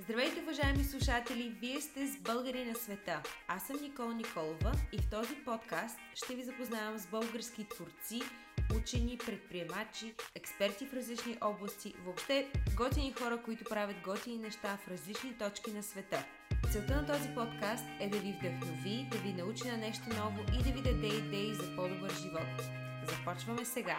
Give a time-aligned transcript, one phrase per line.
[0.00, 1.56] Здравейте, уважаеми слушатели!
[1.60, 3.22] Вие сте с Българи на света.
[3.48, 8.22] Аз съм Никола Николова и в този подкаст ще ви запознавам с български творци,
[8.76, 15.38] учени, предприемачи, експерти в различни области, въобще готини хора, които правят готини неща в различни
[15.38, 16.24] точки на света.
[16.72, 20.62] Целта на този подкаст е да ви вдъхнови, да ви научи на нещо ново и
[20.62, 22.62] да ви даде идеи за по-добър живот.
[23.08, 23.96] Започваме сега!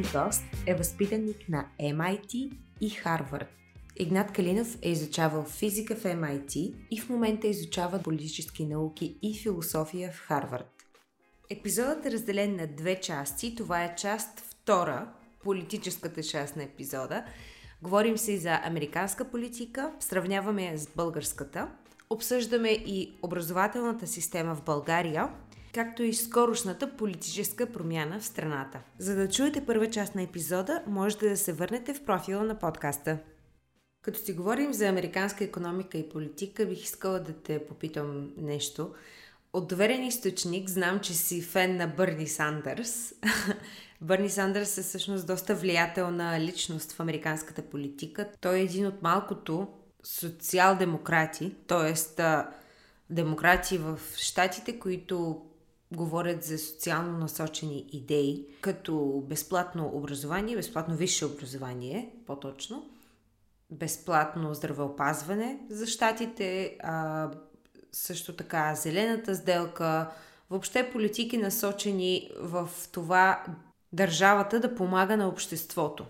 [0.00, 3.46] Ми гост е възпитаник на MIT и Харвард.
[3.96, 10.12] Игнат Калинов е изучавал физика в MIT и в момента изучава политически науки и философия
[10.12, 10.84] в Харвард.
[11.50, 13.54] Епизодът е разделен на две части.
[13.54, 15.12] Това е част втора,
[15.44, 17.24] политическата част на епизода.
[17.82, 21.68] Говорим си за американска политика, сравняваме я с българската,
[22.10, 25.28] обсъждаме и образователната система в България,
[25.74, 28.80] както и скорошната политическа промяна в страната.
[28.98, 33.18] За да чуете първа част на епизода, можете да се върнете в профила на подкаста.
[34.02, 38.94] Като си говорим за американска економика и политика, бих искала да те попитам нещо.
[39.52, 43.14] От доверен източник знам, че си фен на Бърни Сандърс.
[44.00, 48.28] Бърни Сандърс е всъщност доста влиятелна личност в американската политика.
[48.40, 49.68] Той е един от малкото
[50.02, 51.94] социал-демократи, т.е.
[53.10, 55.46] демократи в щатите, които
[55.92, 62.90] говорят за социално насочени идеи, като безплатно образование, безплатно висше образование, по-точно,
[63.70, 67.30] безплатно здравеопазване за щатите, а,
[67.92, 70.10] също така зелената сделка,
[70.50, 73.44] въобще политики насочени в това
[73.92, 76.06] държавата да помага на обществото.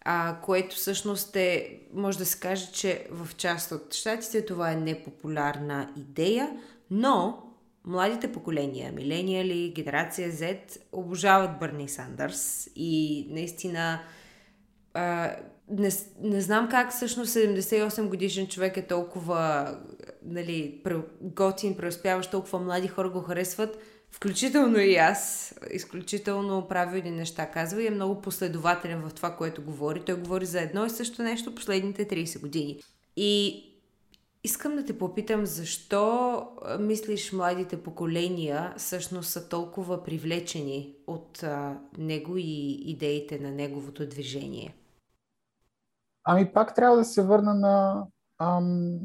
[0.00, 4.76] А, което всъщност е, може да се каже, че в част от щатите това е
[4.76, 6.50] непопулярна идея,
[6.90, 7.45] но
[7.86, 10.58] младите поколения, милениали, генерация Z,
[10.92, 14.00] обожават Бърни Сандърс и наистина
[14.94, 15.36] а,
[15.70, 15.90] не,
[16.22, 19.70] не знам как всъщност 78 годишен човек е толкова
[20.24, 20.82] нали,
[21.20, 23.78] готин, преуспяващ, толкова млади хора го харесват,
[24.10, 30.00] включително и аз, изключително правилни неща казва и е много последователен в това, което говори.
[30.00, 32.80] Той говори за едно и също нещо последните 30 години.
[33.16, 33.62] И
[34.46, 36.48] Искам да те попитам, защо
[36.80, 44.74] мислиш младите поколения всъщност са толкова привлечени от а, него и идеите на неговото движение?
[46.24, 48.06] Ами пак трябва да се върна на
[48.38, 48.98] ам,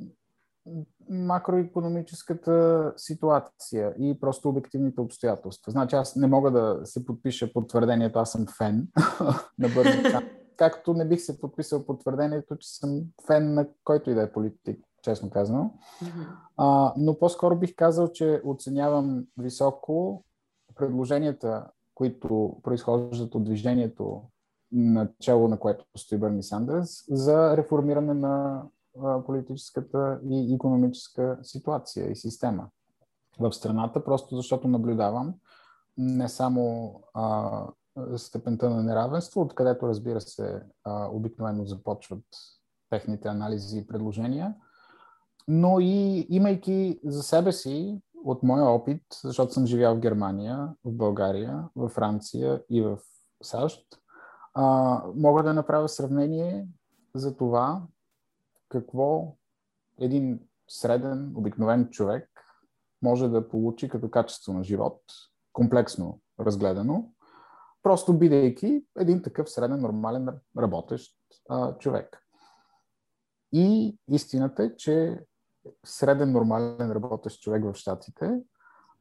[1.09, 5.71] макроекономическата ситуация и просто обективните обстоятелства.
[5.71, 8.87] Значи аз не мога да се подпиша под твърдението аз съм фен
[9.59, 10.03] на Бърни
[10.57, 14.31] както не бих се подписал под твърдението, че съм фен на който и да е
[14.31, 15.73] политик честно казано.
[16.03, 16.27] Mm-hmm.
[16.57, 20.23] А, но по-скоро бих казал, че оценявам високо
[20.75, 24.21] предложенията, които произхождат от движението,
[24.71, 28.63] начало на което стои Бърни Сандърс, за реформиране на
[29.25, 32.67] политическата и економическа ситуация и система
[33.39, 35.33] в страната, просто защото наблюдавам
[35.97, 37.65] не само а,
[38.15, 42.23] степента на неравенство, откъдето разбира се а, обикновено започват
[42.89, 44.55] техните анализи и предложения,
[45.47, 50.91] но и имайки за себе си, от моя опит, защото съм живял в Германия, в
[50.91, 52.97] България, в Франция и в
[53.43, 53.85] САЩ,
[54.53, 56.67] а, мога да направя сравнение
[57.15, 57.81] за това
[58.69, 59.35] какво
[59.99, 62.29] един среден, обикновен човек
[63.01, 65.01] може да получи като качество на живот,
[65.53, 67.11] комплексно разгледано,
[67.83, 70.27] просто бидейки един такъв среден, нормален,
[70.57, 71.17] работещ
[71.49, 72.17] а, човек.
[73.53, 75.19] И истината е, че
[75.85, 78.39] среден нормален работещ човек в Штатите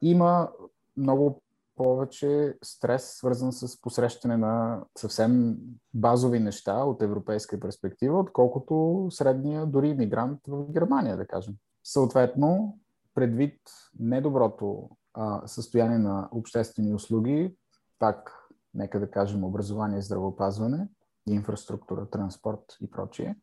[0.01, 0.49] има
[0.97, 1.41] много
[1.75, 5.57] повече стрес, свързан с посрещане на съвсем
[5.93, 11.55] базови неща от европейска перспектива, отколкото средния дори иммигрант в Германия, да кажем.
[11.83, 12.77] Съответно,
[13.15, 13.59] предвид
[13.99, 17.55] недоброто а, състояние на обществени услуги,
[17.99, 20.87] пак, нека да кажем, образование, здравеопазване,
[21.29, 23.35] инфраструктура, транспорт и прочие,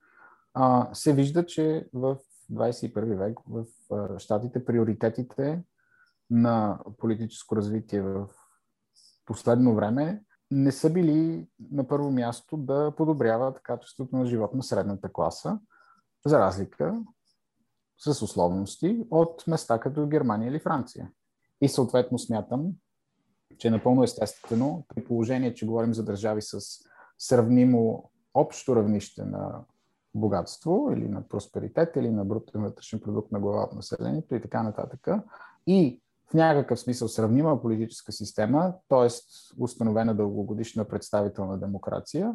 [0.55, 2.17] а, се вижда, че в
[2.53, 3.65] 21 век в
[4.19, 5.65] Штатите приоритетите
[6.31, 8.29] на политическо развитие в
[9.27, 15.13] последно време не са били на първо място да подобряват качеството на живот на средната
[15.13, 15.59] класа,
[16.27, 17.05] за разлика
[17.99, 21.11] с условности от места като Германия или Франция.
[21.61, 22.73] И съответно смятам,
[23.59, 26.61] че е напълно естествено, при положение, че говорим за държави с
[27.19, 29.65] сравнимо общо равнище на
[30.15, 34.63] богатство или на просперитет или на брутен вътрешен продукт на глава от населението и така
[34.63, 35.09] нататък.
[35.67, 39.09] И в някакъв смисъл сравнима политическа система, т.е.
[39.63, 42.35] установена дългогодишна представителна демокрация.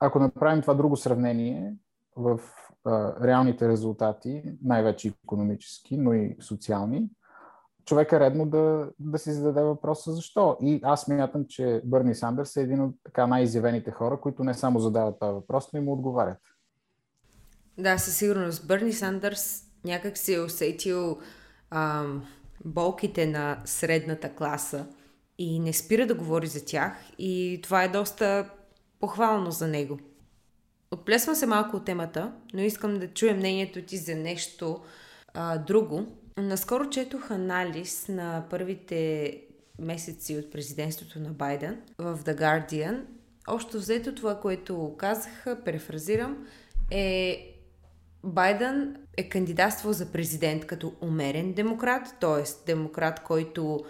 [0.00, 1.74] Ако направим това друго сравнение
[2.16, 2.40] в
[2.84, 7.10] а, реалните резултати, най-вече економически, но и социални,
[7.84, 10.56] човек е редно да, да си зададе въпроса защо.
[10.60, 14.78] И аз мятам, че Бърни Сандърс е един от така най-изявените хора, които не само
[14.78, 16.38] задават този въпрос, но и му отговарят.
[17.78, 18.66] Да, със сигурност.
[18.66, 21.18] Бърни Сандърс някак си е усетил
[21.70, 22.26] ам,
[22.64, 24.86] болките на средната класа
[25.38, 28.50] и не спира да говори за тях и това е доста
[29.00, 29.98] похвално за него.
[30.90, 34.80] Отплесвам се малко от темата, но искам да чуя мнението ти за нещо
[35.34, 36.06] а, друго.
[36.38, 39.40] Наскоро четох анализ на първите
[39.78, 43.00] месеци от президентството на Байден в The Guardian.
[43.48, 46.46] Още взето това, което казаха, префразирам,
[46.90, 47.51] е
[48.24, 52.66] Байден е кандидатствал за президент като умерен демократ, т.е.
[52.66, 53.84] демократ, който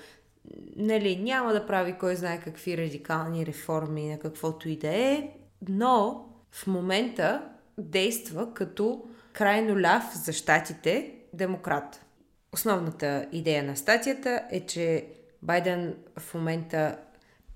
[0.76, 5.30] нали, няма да прави кой знае какви радикални реформи на каквото и да е,
[5.68, 7.48] но в момента
[7.78, 12.04] действа като крайно ляв за щатите демократ.
[12.52, 15.06] Основната идея на статията е, че
[15.42, 16.98] Байден в момента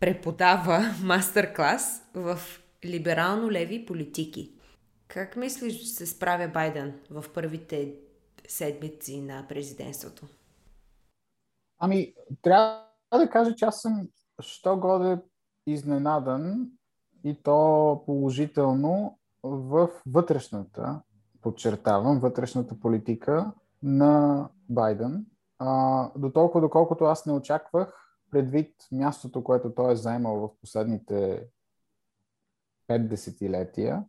[0.00, 2.40] преподава мастер-клас в
[2.84, 4.50] либерално-леви политики.
[5.08, 7.94] Как мислиш, че се справя Байден в първите
[8.48, 10.26] седмици на президентството?
[11.78, 14.08] Ами, трябва да кажа, че аз съм
[14.40, 15.18] що годе
[15.66, 16.70] изненадан
[17.24, 21.02] и то положително в вътрешната,
[21.40, 25.26] подчертавам, вътрешната политика на Байден.
[25.58, 31.46] А, до толкова, доколкото аз не очаквах, предвид мястото, което той е заемал в последните
[32.86, 34.04] пет десетилетия,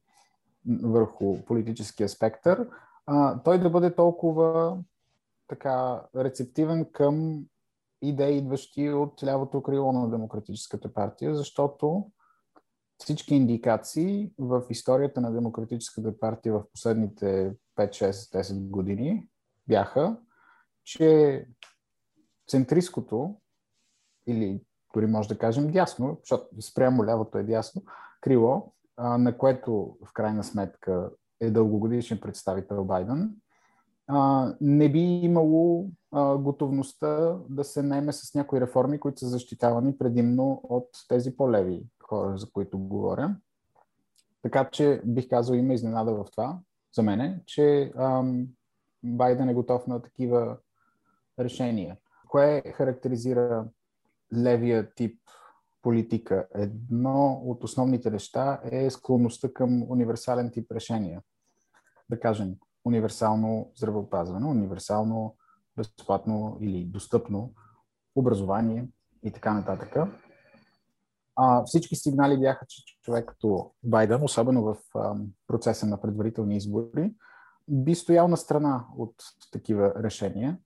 [0.83, 2.69] върху политическия спектър,
[3.05, 4.77] а, той да бъде толкова
[5.47, 7.45] така рецептивен към
[8.01, 12.11] идеи, идващи от лявото крило на Демократическата партия, защото
[12.97, 19.27] всички индикации в историята на Демократическата партия в последните 5, 6, 10 години
[19.67, 20.17] бяха,
[20.83, 21.45] че
[22.47, 23.35] центристското
[24.27, 24.61] или
[24.93, 27.83] дори може да кажем дясно, защото спрямо лявото е дясно,
[28.21, 31.09] крило, на което в крайна сметка
[31.39, 33.35] е дългогодишен представител Байден,
[34.61, 35.89] не би имало
[36.37, 42.37] готовността да се наеме с някои реформи, които са защитавани предимно от тези по-леви хора,
[42.37, 43.35] за които говоря.
[44.41, 46.59] Така че бих казал, има изненада в това
[46.95, 47.93] за мене, че
[49.03, 50.57] Байден е готов на такива
[51.39, 51.97] решения.
[52.29, 53.65] Кое характеризира
[54.37, 55.19] левия тип
[55.87, 56.47] политика.
[56.55, 61.21] Едно от основните неща е склонността към универсален тип решения.
[62.09, 62.55] Да кажем,
[62.85, 65.35] универсално здравеопазване, универсално
[65.77, 67.53] безплатно или достъпно
[68.15, 68.87] образование
[69.23, 69.95] и така нататък.
[71.35, 75.15] А, всички сигнали бяха, че човек като Байден, особено в а,
[75.47, 77.13] процеса на предварителни избори,
[77.67, 79.15] би стоял на страна от
[79.51, 80.57] такива решения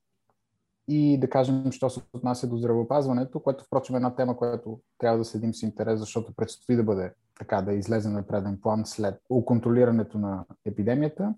[0.93, 5.17] и да кажем, що се отнася до здравеопазването, което впрочем е една тема, която трябва
[5.17, 9.21] да следим с интерес, защото предстои да бъде така, да излезе на преден план след
[9.45, 11.35] контролирането на епидемията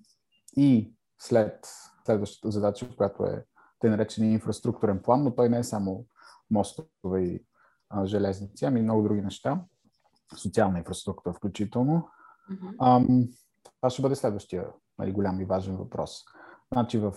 [0.57, 1.67] и след
[2.05, 3.45] следващата задача, която е
[3.79, 6.05] те наречен инфраструктурен план, но той не е само
[6.51, 7.45] мостове и
[7.89, 9.62] а, железници, ами много други неща,
[10.38, 12.10] социална инфраструктура включително.
[12.51, 12.75] Mm-hmm.
[12.81, 13.27] Ам,
[13.75, 14.67] това ще бъде следващия
[15.00, 16.24] нали, голям и важен въпрос.
[16.74, 17.13] Значи в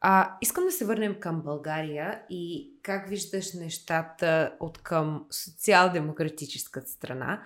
[0.04, 7.42] А, искам да се върнем към България и как виждаш нещата от към социал-демократическата страна.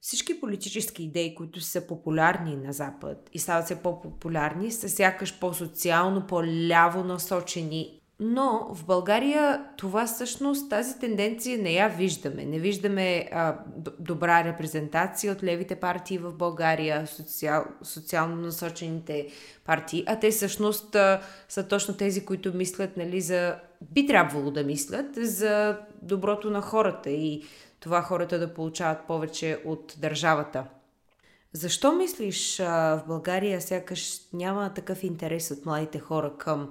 [0.00, 6.26] Всички политически идеи, които са популярни на Запад и стават се по-популярни, са сякаш по-социално,
[6.26, 8.02] по-ляво насочени.
[8.20, 12.44] Но в България това всъщност, тази тенденция не я виждаме.
[12.44, 13.58] Не виждаме а,
[13.98, 19.26] добра репрезентация от левите партии в България, социал, социално насочените
[19.64, 23.56] партии, а те всъщност а, са точно тези, които мислят, нали, за...
[23.80, 27.42] би трябвало да мислят за доброто на хората и
[27.80, 30.64] това хората да получават повече от държавата.
[31.52, 32.64] Защо мислиш а,
[32.96, 36.68] в България сякаш няма такъв интерес от младите хора към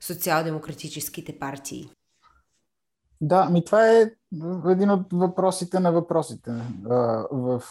[0.00, 1.90] социал-демократическите партии?
[3.20, 4.10] Да, ми това е
[4.70, 6.52] един от въпросите на въпросите
[7.32, 7.62] в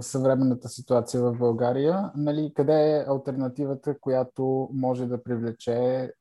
[0.00, 2.12] съвременната ситуация в България.
[2.16, 6.12] Нали, къде е альтернативата, която може да привлече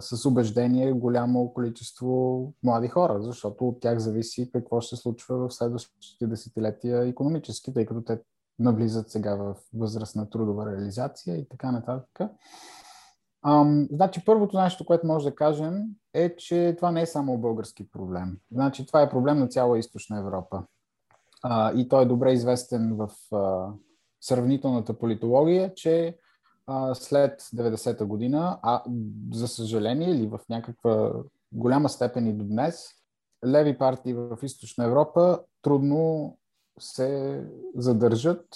[0.00, 5.54] с убеждение голямо количество млади хора, защото от тях зависи какво ще се случва в
[5.54, 8.20] следващите десетилетия економически, тъй като те
[8.58, 12.30] навлизат сега в възраст на трудова реализация и така нататък.
[13.46, 15.84] Ам, значи, първото нещо, което може да кажем
[16.14, 18.38] е, че това не е само български проблем.
[18.52, 20.62] Значи, това е проблем на цяла източна Европа.
[21.42, 23.72] А, и той е добре известен в а,
[24.20, 26.16] сравнителната политология, че
[26.66, 28.82] а, след 90-та година, а
[29.32, 31.12] за съжаление или в някаква
[31.52, 32.88] голяма степен и до днес,
[33.46, 36.36] леви партии в източна Европа трудно
[36.78, 37.42] се
[37.76, 38.46] задържат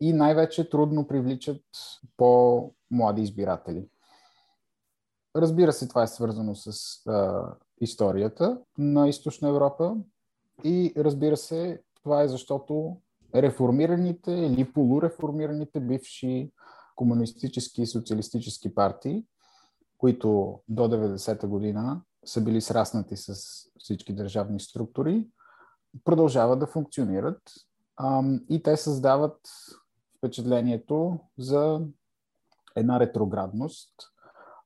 [0.00, 1.62] и най-вече трудно привличат
[2.16, 3.88] по-млади избиратели.
[5.36, 6.70] Разбира се, това е свързано с
[7.06, 7.42] а,
[7.80, 9.96] историята на Източна Европа
[10.64, 12.96] и разбира се, това е защото
[13.34, 16.52] реформираните или полуреформираните бивши
[16.96, 19.24] комунистически и социалистически партии,
[19.98, 23.34] които до 90-та година са били сраснати с
[23.78, 25.28] всички държавни структури,
[26.04, 27.42] продължават да функционират
[27.96, 29.40] а, и те създават
[30.18, 31.80] впечатлението за
[32.76, 33.90] една ретроградност–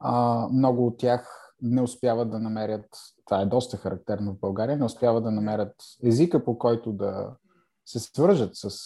[0.01, 2.87] а, много от тях не успяват да намерят,
[3.25, 7.37] това е доста характерно в България, не успяват да намерят езика, по който да
[7.87, 8.79] се свържат с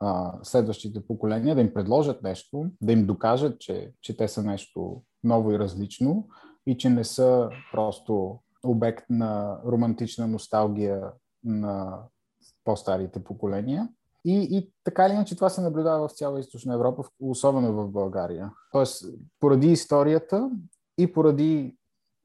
[0.00, 5.02] а, следващите поколения, да им предложат нещо, да им докажат, че, че те са нещо
[5.24, 6.28] ново и различно
[6.66, 11.12] и че не са просто обект на романтична носталгия
[11.44, 11.98] на
[12.64, 13.88] по-старите поколения.
[14.24, 18.50] И, и така или иначе това се наблюдава в цяла източна Европа, особено в България.
[18.72, 19.04] Тоест,
[19.40, 20.50] поради историята
[20.98, 21.76] и поради,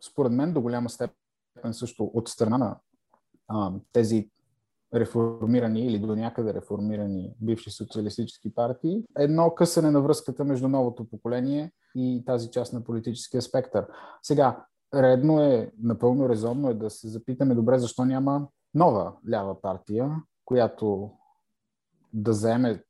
[0.06, 2.78] според мен, до голяма степен също от страна на
[3.48, 4.30] а, тези
[4.94, 11.72] реформирани или до някъде реформирани бивши социалистически партии, едно късане на връзката между новото поколение
[11.96, 13.88] и тази част на политическия спектър.
[14.24, 20.16] Сега, редно е, напълно резонно е да се запитаме добре защо няма нова лява партия,
[20.46, 21.12] която
[22.16, 22.84] да заеме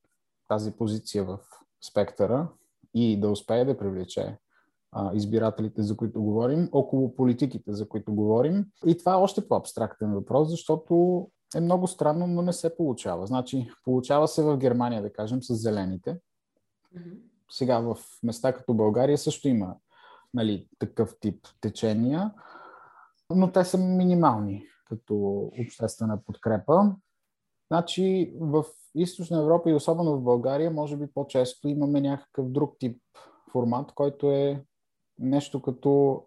[0.48, 1.39] тази позиция в
[1.89, 2.48] спектъра
[2.94, 4.38] и да успее да привлече
[4.91, 8.65] а, избирателите, за които говорим, около политиките, за които говорим.
[8.86, 13.27] И това е още по-абстрактен въпрос, защото е много странно, но не се получава.
[13.27, 16.20] Значи, получава се в Германия, да кажем, с зелените.
[17.51, 19.75] Сега в места като България също има
[20.34, 22.34] нали, такъв тип течения,
[23.29, 25.15] но те са минимални като
[25.62, 26.96] обществена подкрепа.
[27.72, 28.65] Значи в
[28.96, 33.02] Източна Европа и особено в България, може би по-често имаме някакъв друг тип
[33.52, 34.64] формат, който е
[35.20, 36.24] нещо като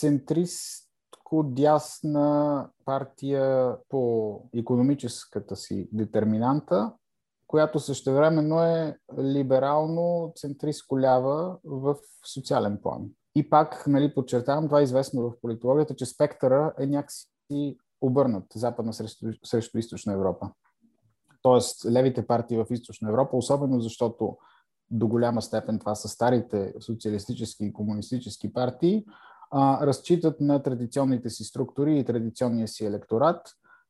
[0.00, 6.92] центристко-дясна партия по економическата си детерминанта,
[7.46, 11.96] която същевременно е либерално центристко лява в
[12.34, 13.08] социален план.
[13.34, 18.92] И пак, нали, подчертавам, това е известно в политологията, че спектъра е някакси обърнат западна
[18.92, 20.50] срещу, срещу източна Европа
[21.42, 21.90] т.е.
[21.90, 24.36] левите партии в Източна Европа, особено защото
[24.90, 29.04] до голяма степен това са старите социалистически и комунистически партии,
[29.50, 33.40] а, разчитат на традиционните си структури и традиционния си електорат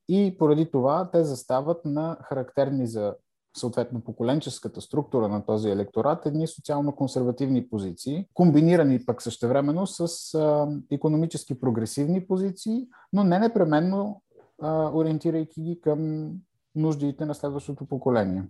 [0.09, 3.15] и поради това те застават на характерни за
[3.57, 11.61] съответно поколенческата структура на този електорат едни социално-консервативни позиции, комбинирани пък същевременно с а, економически
[11.61, 14.23] прогресивни позиции, но не непременно
[14.63, 16.31] а, ориентирайки ги към
[16.79, 18.45] нуждите на следващото поколение.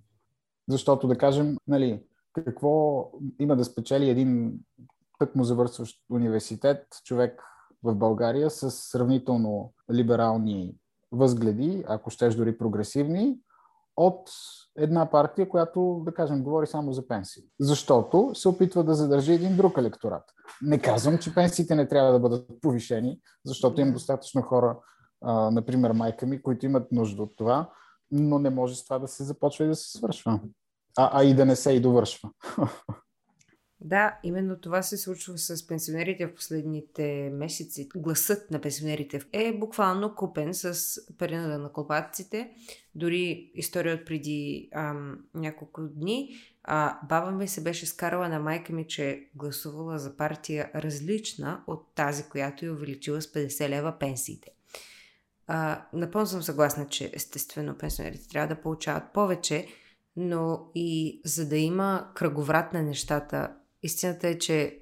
[0.69, 3.05] Защото, да кажем, нали, какво
[3.39, 4.61] има да спечели един
[5.19, 7.43] тъкмо завършващ университет, човек
[7.83, 10.75] в България с сравнително либерални
[11.13, 13.39] възгледи, ако щеш дори прогресивни,
[13.97, 14.31] от
[14.77, 17.43] една партия, която, да кажем, говори само за пенсии.
[17.61, 20.23] Защото се опитва да задържи един друг електорат.
[20.63, 24.79] Не казвам, че пенсиите не трябва да бъдат повишени, защото има достатъчно хора,
[25.21, 27.71] а, например майка ми, които имат нужда от това,
[28.11, 30.41] но не може с това да се започва и да се свършва.
[30.97, 32.31] А, а и да не се и довършва.
[33.81, 37.89] Да, именно това се случва с пенсионерите в последните месеци.
[37.97, 42.51] Гласът на пенсионерите е буквално купен с пари на накопатците.
[42.95, 46.31] Дори история от преди ам, няколко дни.
[46.65, 51.65] А, баба ми се беше скарала на майка ми, че е гласувала за партия различна
[51.67, 54.51] от тази, която е увеличила с 50 лева пенсиите.
[55.51, 59.67] А, напълно съм съгласна, че естествено пенсионерите трябва да получават повече,
[60.17, 64.79] но и за да има кръговрат на нещата, истината е, че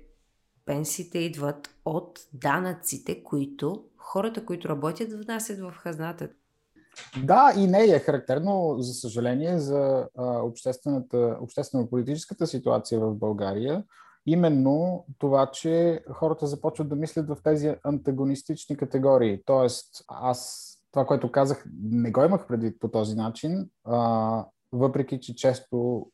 [0.65, 6.29] пенсиите идват от данъците, които хората, които работят, внасят в хазната.
[7.25, 13.85] Да, и не е характерно, за съжаление, за обществената, обществено-политическата ситуация в България.
[14.27, 19.43] Именно това, че хората започват да мислят в тези антагонистични категории.
[19.47, 25.35] Тоест, аз това, което казах, не го имах предвид по този начин, а, въпреки че
[25.35, 26.07] често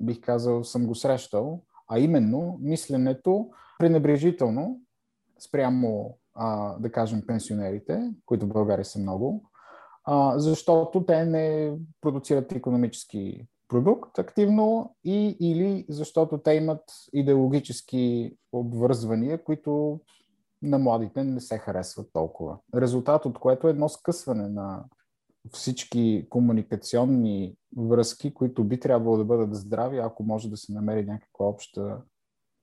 [0.00, 4.80] бих казал съм го срещал, а именно мисленето пренебрежително
[5.38, 9.50] спрямо, а, да кажем, пенсионерите, които в България са много,
[10.04, 19.44] а, защото те не продуцират економически продукт активно и или защото те имат идеологически обвързвания,
[19.44, 20.00] които
[20.62, 22.58] на младите не се харесват толкова.
[22.74, 24.84] Резултат от което е едно скъсване на
[25.52, 31.46] всички комуникационни връзки, които би трябвало да бъдат здрави, ако може да се намери някаква
[31.46, 32.02] обща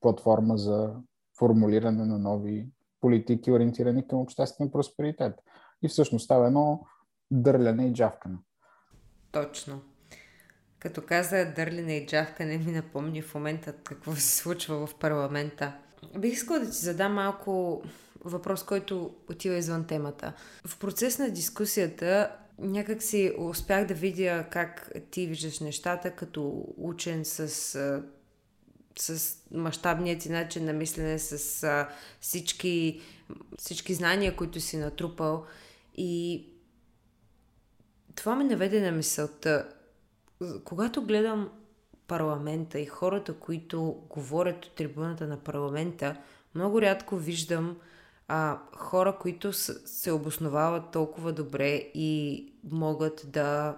[0.02, 0.94] платформа за
[1.40, 2.70] формулиране на нови
[3.02, 5.34] политики, ориентирани към обществен просперитет.
[5.84, 6.86] И всъщност става едно
[7.32, 8.38] дърляне и джавкане.
[9.32, 9.82] Точно.
[10.82, 15.74] Като каза дърляне и джавкане, ми напомни в момента какво се случва в парламента.
[16.18, 17.84] Бих искала да ти задам малко
[18.24, 20.34] въпрос, който отива извън темата.
[20.66, 27.26] В процес на дискусията някак си успях да видя как ти виждаш нещата като учен
[27.26, 27.48] с,
[29.00, 31.88] с мащабният ти начин на мислене, с
[32.22, 33.02] всички,
[33.60, 35.46] всички знания, които си натрупал.
[35.96, 36.46] И
[38.16, 39.70] това ме наведе на мисълта.
[40.64, 41.50] Когато гледам
[42.08, 46.18] парламента и хората, които говорят от трибуната на парламента,
[46.56, 47.78] много рядко виждам
[48.28, 53.76] а, хора, които се обосновават толкова добре и могат да,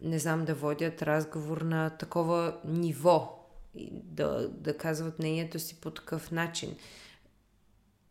[0.00, 5.90] не знам, да водят разговор на такова ниво и да, да казват мнението си по
[5.90, 6.76] такъв начин.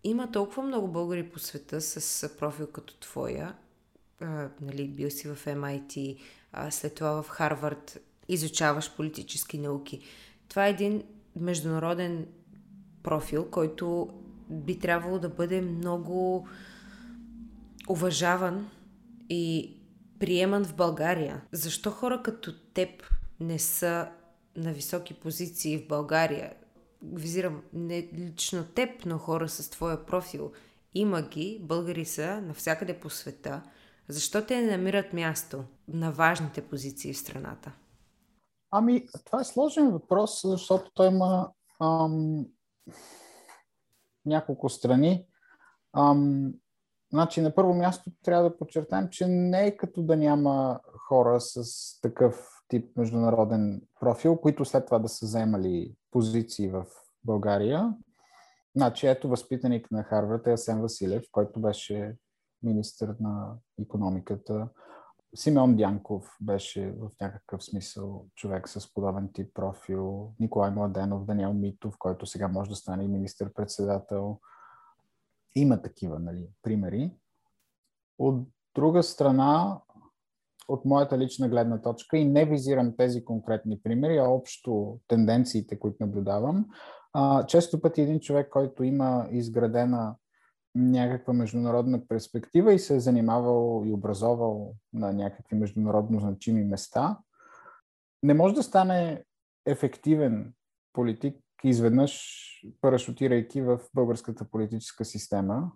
[0.04, 3.56] Има толкова много българи по света с профил като твоя.
[4.22, 6.20] А, нали, бил си в MIT,
[6.70, 7.98] след това в Харвард,
[8.30, 10.02] изучаваш политически науки.
[10.50, 11.04] Това е един
[11.36, 12.28] международен
[13.04, 14.10] профил, който
[14.50, 16.48] би трябвало да бъде много
[17.90, 18.70] уважаван
[19.30, 19.78] и
[20.20, 21.42] приеман в България.
[21.52, 22.90] Защо хора като теб
[23.40, 24.10] не са
[24.56, 26.54] на високи позиции в България?
[27.14, 30.52] Визирам не лично теб, но хора с твоя профил.
[30.94, 33.62] Има ги, българи са навсякъде по света.
[34.10, 37.72] Защо те не намират място на важните позиции в страната?
[38.72, 42.46] Ами, това е сложен въпрос, защото той има ам,
[44.26, 45.26] няколко страни.
[45.98, 46.54] Ам,
[47.14, 51.64] значи, на първо място трябва да подчертаем, че не е като да няма хора с
[52.02, 56.86] такъв тип международен профил, които след това да са вземали позиции в
[57.24, 57.94] България.
[58.76, 62.16] Значи, ето възпитаник на Харвард е Асен Василев, който беше
[62.64, 64.70] министър на економиката.
[65.36, 70.34] Симеон Дянков беше в някакъв смисъл човек с подобен тип профил.
[70.40, 74.40] Николай Младенов, Даниел Митов, който сега може да стане министър-председател.
[75.56, 77.12] Има такива нали, примери.
[78.20, 79.82] От друга страна,
[80.68, 85.98] от моята лична гледна точка, и не визирам тези конкретни примери, а общо тенденциите, които
[86.00, 86.66] наблюдавам,
[87.48, 90.16] често пъти един човек, който има изградена
[90.76, 97.18] някаква международна перспектива и се е занимавал и образовал на някакви международно значими места,
[98.24, 99.24] не може да стане
[99.66, 100.54] ефективен
[100.94, 102.32] политик изведнъж
[102.82, 105.72] парашутирайки в българската политическа система,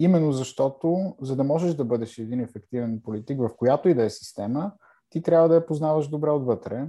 [0.00, 4.10] именно защото, за да можеш да бъдеш един ефективен политик в която и да е
[4.10, 4.72] система,
[5.10, 6.86] ти трябва да я познаваш добре отвътре,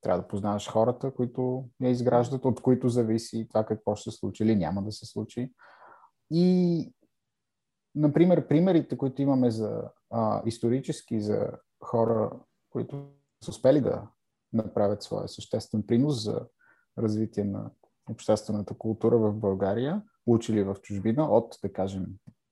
[0.00, 4.42] трябва да познаваш хората, които я изграждат, от които зависи това какво ще се случи
[4.42, 5.52] или няма да се случи.
[6.30, 6.92] И,
[7.94, 11.50] например, примерите, които имаме за а, исторически, за
[11.84, 12.30] хора,
[12.70, 13.08] които
[13.44, 14.08] са успели да
[14.52, 16.46] направят своя съществен принос за
[16.98, 17.70] развитие на
[18.10, 22.06] обществената култура в България, учили в чужбина от, да кажем,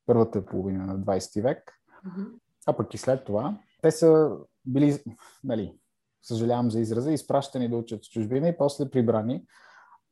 [0.06, 1.72] първата половина на 20 век,
[2.06, 2.26] mm-hmm.
[2.66, 3.58] а пък и след това.
[3.82, 4.36] Те са
[4.66, 5.04] били,
[5.44, 5.78] нали,
[6.22, 9.46] съжалявам за израза, изпращани да учат в чужбина и после прибрани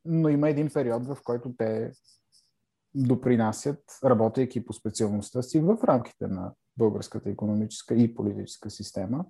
[0.07, 1.93] но има един период, в който те
[2.97, 9.25] допринасят, работейки по специалността си в рамките на българската економическа и политическа система,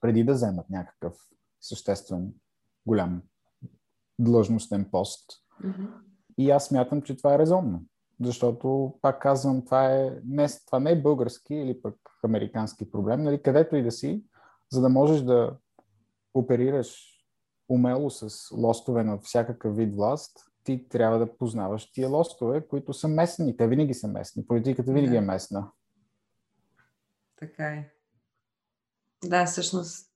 [0.00, 1.14] преди да вземат някакъв
[1.60, 2.34] съществен,
[2.86, 3.22] голям
[4.18, 5.30] длъжностен пост.
[5.64, 5.88] Mm-hmm.
[6.38, 7.84] И аз смятам, че това е резонно.
[8.20, 13.22] Защото, пак казвам, това, е, не, това не е български или пък американски проблем.
[13.22, 14.24] Нали, където и да си,
[14.72, 15.56] за да можеш да
[16.34, 17.12] оперираш
[17.68, 23.08] умело с лостове на всякакъв вид власт, ти трябва да познаваш тия лостове, които са
[23.08, 23.56] местни.
[23.56, 24.46] Те винаги са местни.
[24.46, 25.16] Политиката винаги да.
[25.16, 25.70] е местна.
[27.36, 27.90] Така е.
[29.24, 30.10] Да, всъщност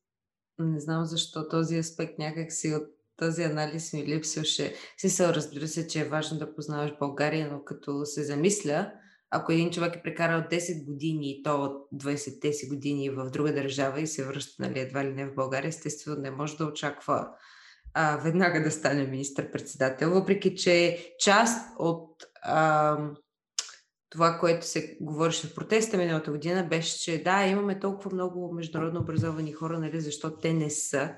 [0.59, 4.75] не знам защо този аспект някак си от този анализ ми липсваше.
[4.97, 8.93] се разбира се, че е важно да познаваш България, но като се замисля,
[9.31, 13.55] ако един човек е прекарал 10 години и то от 20-те си години в друга
[13.55, 17.29] държава и се връща нали, едва ли не в България, естествено не може да очаква
[17.99, 22.11] а, веднага да стане министър-председател, въпреки че част от
[22.43, 22.97] а,
[24.11, 29.01] това, което се говореше в протеста миналата година, беше, че да, имаме толкова много международно
[29.01, 31.15] образовани хора, нали, защо те не са,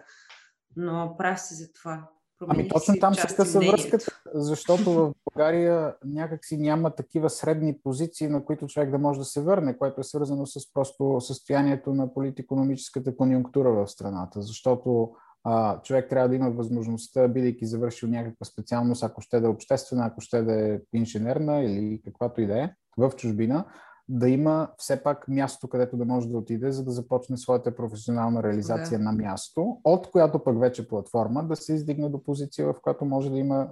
[0.77, 2.09] но прав си за това.
[2.38, 8.29] Промени ами точно там се къса връзката, защото в България някакси няма такива средни позиции,
[8.29, 12.14] на които човек да може да се върне, което е свързано с просто състоянието на
[12.14, 15.11] политико-економическата конъюнктура в страната, защото
[15.50, 20.06] а, човек трябва да има възможността, бидейки завършил някаква специалност, ако ще да е обществена,
[20.06, 23.64] ако ще да е инженерна или каквато и да е, в чужбина,
[24.08, 28.42] да има все пак място, където да може да отиде, за да започне своята професионална
[28.42, 29.04] реализация да.
[29.04, 33.30] на място, от която пък вече платформа да се издигне до позиция, в която може
[33.30, 33.68] да има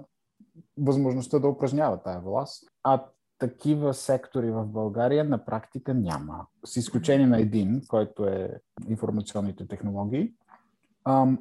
[0.77, 2.63] възможността да упражнява тая власт.
[2.83, 3.05] А
[3.39, 6.45] такива сектори в България на практика няма.
[6.65, 10.33] С изключение на един, който е информационните технологии,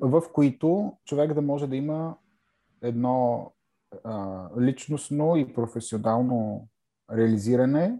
[0.01, 2.17] в които човек да може да има
[2.83, 3.53] едно
[4.61, 6.69] личностно и професионално
[7.13, 7.99] реализиране,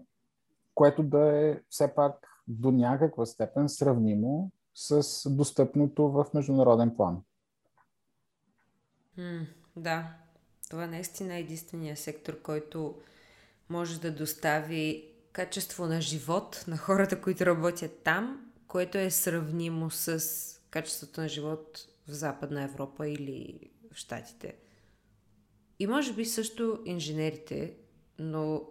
[0.75, 7.21] което да е все пак до някаква степен сравнимо с достъпното в международен план.
[9.75, 10.13] Да,
[10.69, 12.95] това наистина е единствения сектор, който
[13.69, 20.56] може да достави качество на живот на хората, които работят там, което е сравнимо с
[20.77, 23.59] качеството на живот в Западна Европа или
[23.93, 24.55] в Штатите.
[25.79, 27.77] И може би също инженерите,
[28.19, 28.61] но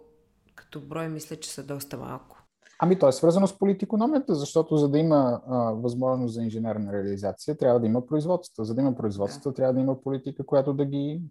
[0.55, 2.43] като брой мисля, че са доста малко.
[2.79, 7.57] Ами то е свързано с политикономията, защото за да има а, възможност за инженерна реализация,
[7.57, 8.63] трябва да има производство.
[8.63, 9.55] За да има производство, да.
[9.55, 11.21] трябва да има политика, която да ги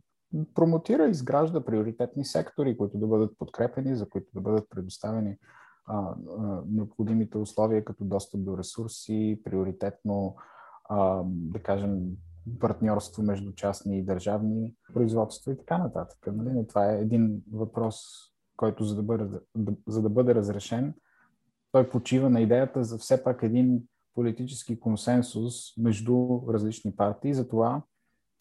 [0.54, 5.36] промотира, изгражда приоритетни сектори, които да бъдат подкрепени, за които да бъдат предоставени
[5.86, 6.14] а, а,
[6.68, 10.36] необходимите условия, като достъп до ресурси, приоритетно,
[10.88, 12.16] а, да кажем,
[12.60, 16.18] партньорство между частни и държавни производства и така нататък.
[16.26, 16.66] Нали?
[16.68, 18.00] Това е един въпрос,
[18.56, 19.40] който за да, бъде,
[19.88, 20.94] за да бъде разрешен,
[21.72, 23.82] той почива на идеята за все пак един
[24.14, 27.82] политически консенсус между различни партии за това,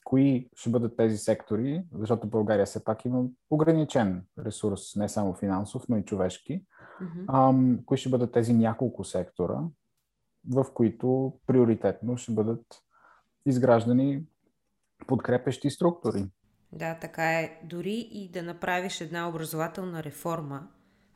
[0.05, 5.86] кои ще бъдат тези сектори, защото България все пак има ограничен ресурс, не само финансов,
[5.89, 6.65] но и човешки.
[7.01, 7.49] Mm-hmm.
[7.49, 9.60] Ам, кои ще бъдат тези няколко сектора,
[10.49, 12.65] в които приоритетно ще бъдат
[13.45, 14.23] изграждани
[15.08, 16.25] подкрепещи структури.
[16.71, 17.60] Да, така е.
[17.63, 20.67] Дори и да направиш една образователна реформа,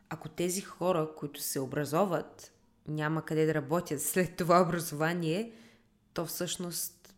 [0.09, 2.53] ако тези хора, които се образоват,
[2.87, 5.51] няма къде да работят след това образование,
[6.13, 7.15] то всъщност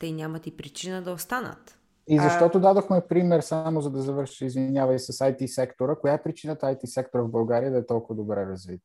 [0.00, 1.78] те нямат и причина да останат.
[2.08, 2.60] И защото а...
[2.60, 5.94] дадохме пример, само за да завърши, извинявай, с IT сектора.
[5.94, 8.82] Коя е причината IT сектора в България да е толкова добре развит?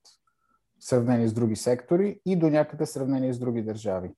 [0.86, 4.12] Сравнение с други сектори и до някъде сравнение с други държави.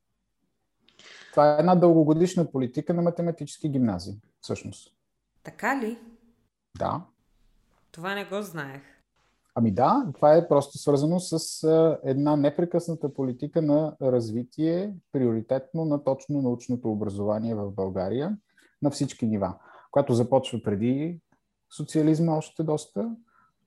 [1.31, 4.95] Това е една дългогодишна политика на математически гимназии, всъщност.
[5.43, 5.99] Така ли?
[6.77, 7.01] Да.
[7.91, 8.81] Това не го знаех.
[9.55, 11.63] Ами да, това е просто свързано с
[12.03, 18.37] една непрекъсната политика на развитие, приоритетно на точно научното образование в България
[18.81, 19.53] на всички нива,
[19.91, 21.19] което започва преди
[21.77, 23.15] социализма още доста,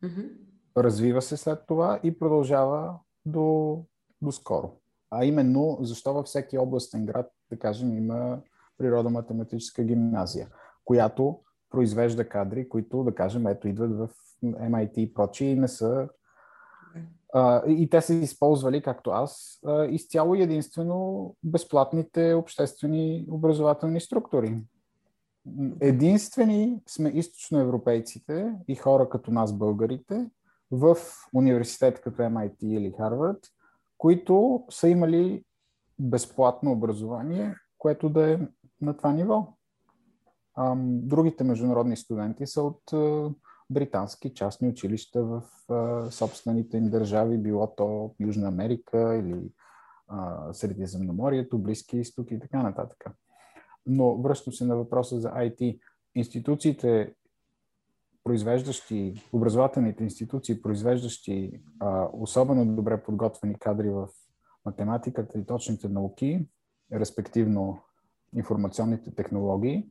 [0.03, 0.31] mm-hmm.
[0.77, 2.95] Развива се след това и продължава
[3.27, 3.79] до,
[4.23, 4.73] до скоро.
[5.11, 8.41] А именно, защо във всеки областен град да кажем, има
[8.79, 10.49] природо-математическа гимназия,
[10.85, 14.09] която произвежда кадри, които, да кажем, ето идват в
[14.45, 16.09] MIT и прочие и не са
[17.33, 24.59] а, и те са използвали, както аз, а, изцяло единствено безплатните обществени образователни структури.
[25.81, 30.27] Единствени сме източноевропейците и хора като нас, българите,
[30.71, 30.97] в
[31.35, 33.39] университет като MIT или Харвард,
[33.99, 35.45] които са имали
[35.99, 38.39] безплатно образование, което да е
[38.81, 39.49] на това ниво.
[40.77, 42.83] Другите международни студенти са от
[43.71, 45.43] британски частни училища в
[46.11, 49.53] собствените им държави, било то Южна Америка или
[50.53, 53.05] Средиземноморието, Близки изток и така нататък.
[53.87, 55.81] Но връщам се на въпроса за IT.
[56.15, 57.15] Институциите,
[58.29, 64.09] произвеждащи, образователните институции, произвеждащи а, особено добре подготвени кадри в
[64.65, 66.49] математиката и точните науки,
[66.93, 67.83] респективно
[68.37, 69.89] информационните технологии,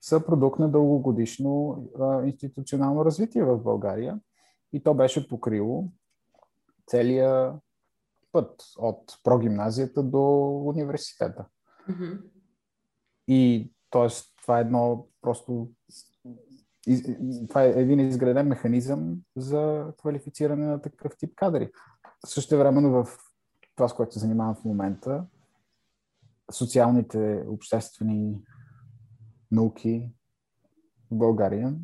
[0.00, 4.20] са продукт на дългогодишно а, институционално развитие в България
[4.72, 5.84] и то беше покрило
[6.86, 7.52] целия
[8.32, 11.44] път от прогимназията до университета.
[11.90, 12.20] Mm-hmm.
[13.28, 14.08] И т.е.
[14.42, 15.68] това е едно просто
[17.48, 21.70] това е един изграден механизъм за квалифициране на такъв тип кадри.
[22.26, 23.18] Също времено в
[23.76, 25.24] това, с което се занимавам в момента,
[26.52, 28.42] социалните, обществени
[29.50, 30.10] науки
[31.10, 31.74] в България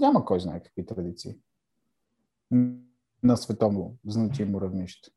[0.00, 1.38] няма кой знае какви традиции
[3.22, 5.10] на световно значимо равнище.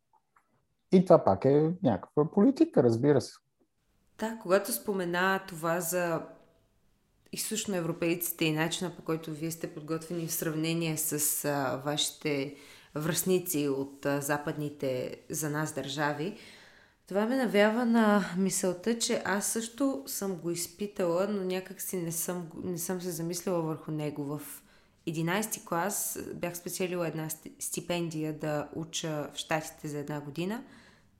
[0.92, 3.34] И това пак е някаква политика, разбира се.
[4.20, 6.22] Да, когато спомена това за
[7.32, 12.56] източноевропейците и начина по който вие сте подготвени в сравнение с а, вашите
[12.96, 16.38] връзници от а, западните за нас държави,
[17.08, 22.12] това ме навява на мисълта, че аз също съм го изпитала, но някак си не
[22.12, 24.24] съм, не съм се замислила върху него.
[24.24, 24.42] В
[25.08, 27.28] 11 клас бях спечелила една
[27.60, 30.64] стипендия да уча в Штатите за една година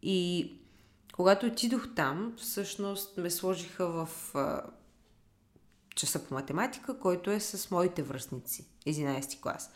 [0.02, 0.52] и
[1.14, 4.10] когато отидох там, всъщност ме сложиха в
[5.96, 9.72] часа по математика, който е с моите връзници, 11 клас.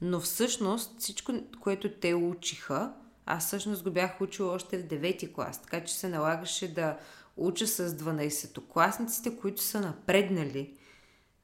[0.00, 2.92] Но всъщност всичко, което те учиха,
[3.26, 6.98] аз всъщност го бях учила още в 9 клас, така че се налагаше да
[7.36, 10.78] уча с 12-класниците, които са напреднали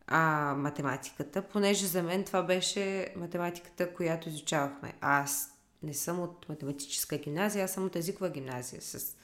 [0.07, 4.93] а, математиката, понеже за мен това беше математиката, която изучавахме.
[5.01, 5.51] Аз
[5.83, 9.17] не съм от математическа гимназия, аз съм от езикова гимназия с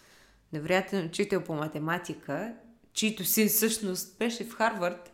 [0.53, 2.55] невероятен учител по математика,
[2.93, 5.13] чийто син всъщност беше в Харвард,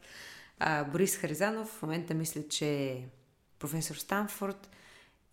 [0.58, 3.08] а, Борис Харизанов, в момента мисля, че е
[3.58, 4.70] професор Станфорд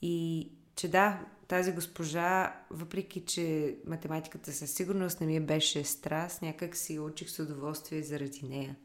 [0.02, 6.76] и че да, тази госпожа, въпреки че математиката със сигурност не ми беше страст, някак
[6.76, 8.76] си учих с удоволствие заради нея.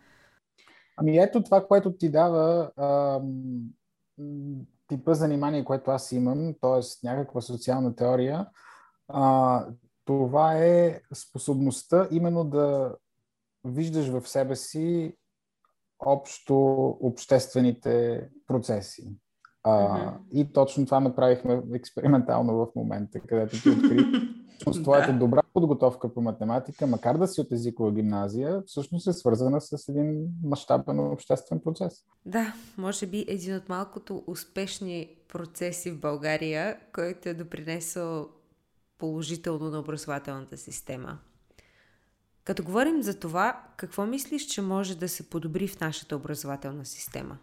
[0.96, 3.20] Ами ето това, което ти дава а,
[4.88, 7.06] типа занимание, което аз имам, т.е.
[7.06, 8.46] някаква социална теория,
[9.08, 9.66] а,
[10.04, 12.94] това е способността именно да
[13.66, 15.12] виждаш в себе си
[15.98, 19.16] общо обществените процеси.
[19.62, 20.18] А, mm-hmm.
[20.32, 23.98] И точно това направихме експериментално в момента, където ти откри
[24.72, 29.60] с твоята добра подготовка по математика, макар да си от езикова гимназия, всъщност е свързана
[29.60, 32.04] с един мащабен обществен процес.
[32.26, 38.28] Да, може би един от малкото успешни процеси в България, който е допринесъл
[38.98, 41.18] положително на образователната система.
[42.46, 47.38] Като говорим за това, какво мислиш, че може да се подобри в нашата образователна система?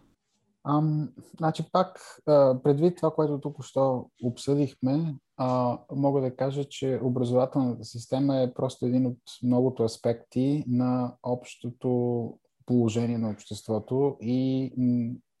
[0.68, 2.20] Ам, значи пак,
[2.64, 8.86] предвид това, което тук що обсъдихме, а, мога да кажа, че образователната система е просто
[8.86, 12.30] един от многото аспекти на общото
[12.66, 14.72] положение на обществото и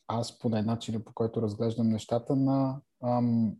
[0.08, 3.52] аз поне начина по който разглеждам нещата на ам,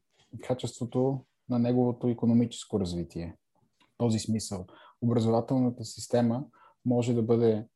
[0.43, 3.37] качеството на неговото економическо развитие.
[3.81, 4.67] В този смисъл,
[5.05, 6.45] образователната система
[6.85, 7.67] може да бъде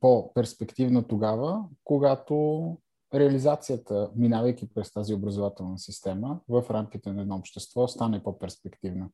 [0.00, 2.76] по-перспективна тогава, когато
[3.14, 9.08] реализацията, минавайки през тази образователна система в рамките на едно общество, стане по-перспективна.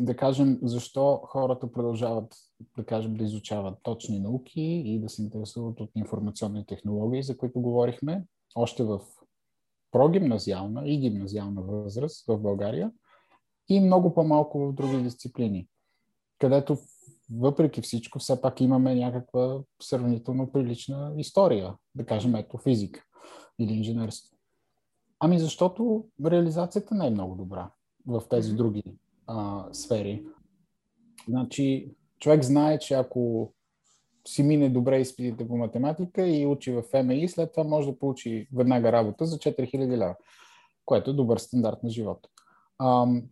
[0.00, 2.34] Да кажем, защо хората продължават,
[2.76, 7.60] да кажем, да изучават точни науки и да се интересуват от информационни технологии, за които
[7.60, 9.00] говорихме, още в
[9.92, 12.92] прогимназиална и гимназиална възраст в България
[13.68, 15.68] и много по-малко в други дисциплини,
[16.42, 16.78] където
[17.38, 23.04] въпреки всичко все пак имаме някаква сравнително прилична история, да кажем ето физика
[23.58, 24.36] или инженерство?
[25.20, 27.70] Ами защото реализацията не е много добра
[28.06, 28.82] в тези други
[29.26, 30.24] а, сфери.
[31.28, 33.52] Значи, човек знае, че ако
[34.28, 38.48] си мине добре изпитите по математика и учи в ФМИ, след това може да получи
[38.52, 40.16] веднага работа за 4000 лева,
[40.84, 42.28] което е добър стандарт на живота.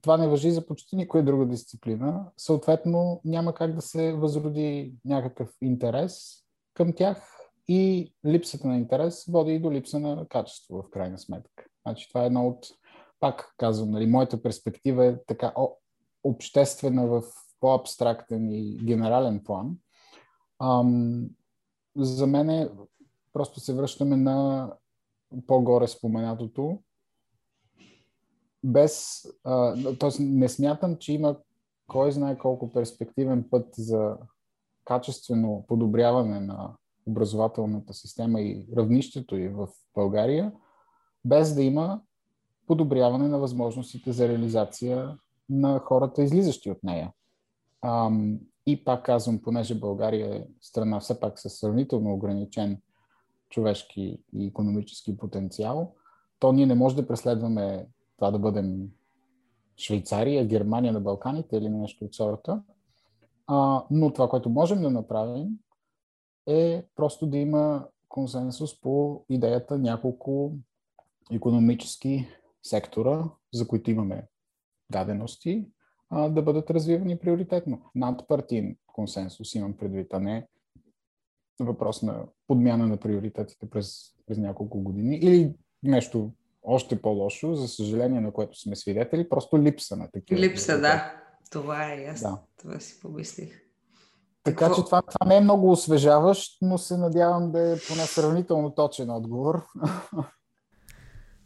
[0.00, 2.30] Това не въжи за почти никоя друга дисциплина.
[2.36, 9.52] Съответно, няма как да се възроди някакъв интерес към тях и липсата на интерес води
[9.52, 11.64] и до липса на качество, в крайна сметка.
[11.86, 12.66] Значи това е едно от,
[13.20, 15.54] пак казвам, нали, моята перспектива е така
[16.24, 17.22] обществена в
[17.60, 19.76] по-абстрактен и генерален план.
[20.62, 21.28] Ам,
[21.96, 22.70] за мен е,
[23.32, 24.70] просто се връщаме на
[25.46, 26.78] по-горе споменатото.
[28.64, 29.22] Без,
[30.00, 30.22] т.е.
[30.22, 31.36] не смятам, че има
[31.86, 34.16] кой знае колко перспективен път за
[34.84, 40.52] качествено подобряване на образователната система и равнището и в България,
[41.24, 42.00] без да има
[42.66, 45.18] подобряване на възможностите за реализация
[45.48, 47.12] на хората, излизащи от нея.
[48.66, 52.80] И пак казвам, понеже България е страна все пак с сравнително ограничен
[53.48, 55.94] човешки и економически потенциал,
[56.38, 57.86] то ние не може да преследваме
[58.20, 58.88] това да бъдем
[59.76, 62.62] Швейцария, Германия на Балканите или нещо от сорта.
[63.46, 65.48] А, но това, което можем да направим,
[66.46, 70.52] е просто да има консенсус по идеята няколко
[71.32, 72.28] економически
[72.62, 74.26] сектора, за които имаме
[74.92, 75.68] дадености,
[76.10, 77.82] а, да бъдат развивани приоритетно.
[77.94, 80.46] Надпартиен консенсус имам предвид, а не
[81.60, 88.20] въпрос на подмяна на приоритетите през, през няколко години или нещо още по-лошо, за съжаление
[88.20, 90.40] на което сме свидетели, просто липса на такива.
[90.40, 91.14] Липса, да.
[91.50, 92.30] Това е ясно.
[92.30, 92.38] Да.
[92.62, 93.60] Това си помислих.
[94.44, 94.74] Така Какво?
[94.74, 99.10] че това, това не е много освежаващ, но се надявам да е поне сравнително точен
[99.10, 99.66] отговор.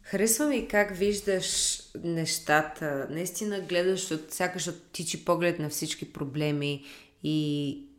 [0.01, 3.07] Харесва ми как виждаш нещата.
[3.09, 6.83] Наистина гледаш от сякаш от тичи поглед на всички проблеми
[7.23, 7.89] и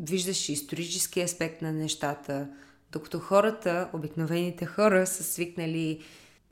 [0.00, 2.48] виждаш исторически аспект на нещата,
[2.92, 6.00] докато хората, обикновените хора, са свикнали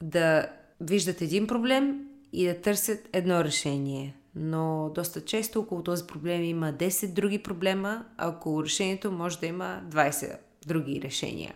[0.03, 0.49] да
[0.81, 2.01] виждат един проблем
[2.33, 4.17] и да търсят едно решение.
[4.35, 9.47] Но доста често около този проблем има 10 други проблема, а около решението може да
[9.47, 11.55] има 20 други решения.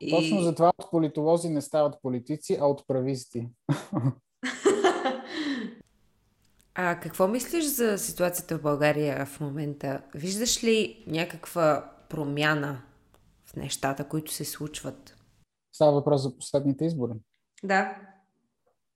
[0.00, 0.10] И...
[0.10, 3.48] Точно затова от политолози не стават политици, а от прависти.
[6.74, 10.00] А какво мислиш за ситуацията в България в момента?
[10.14, 12.82] Виждаш ли някаква промяна
[13.52, 15.16] в нещата, които се случват?
[15.72, 17.12] Става въпрос за последните избори.
[17.64, 17.96] Да.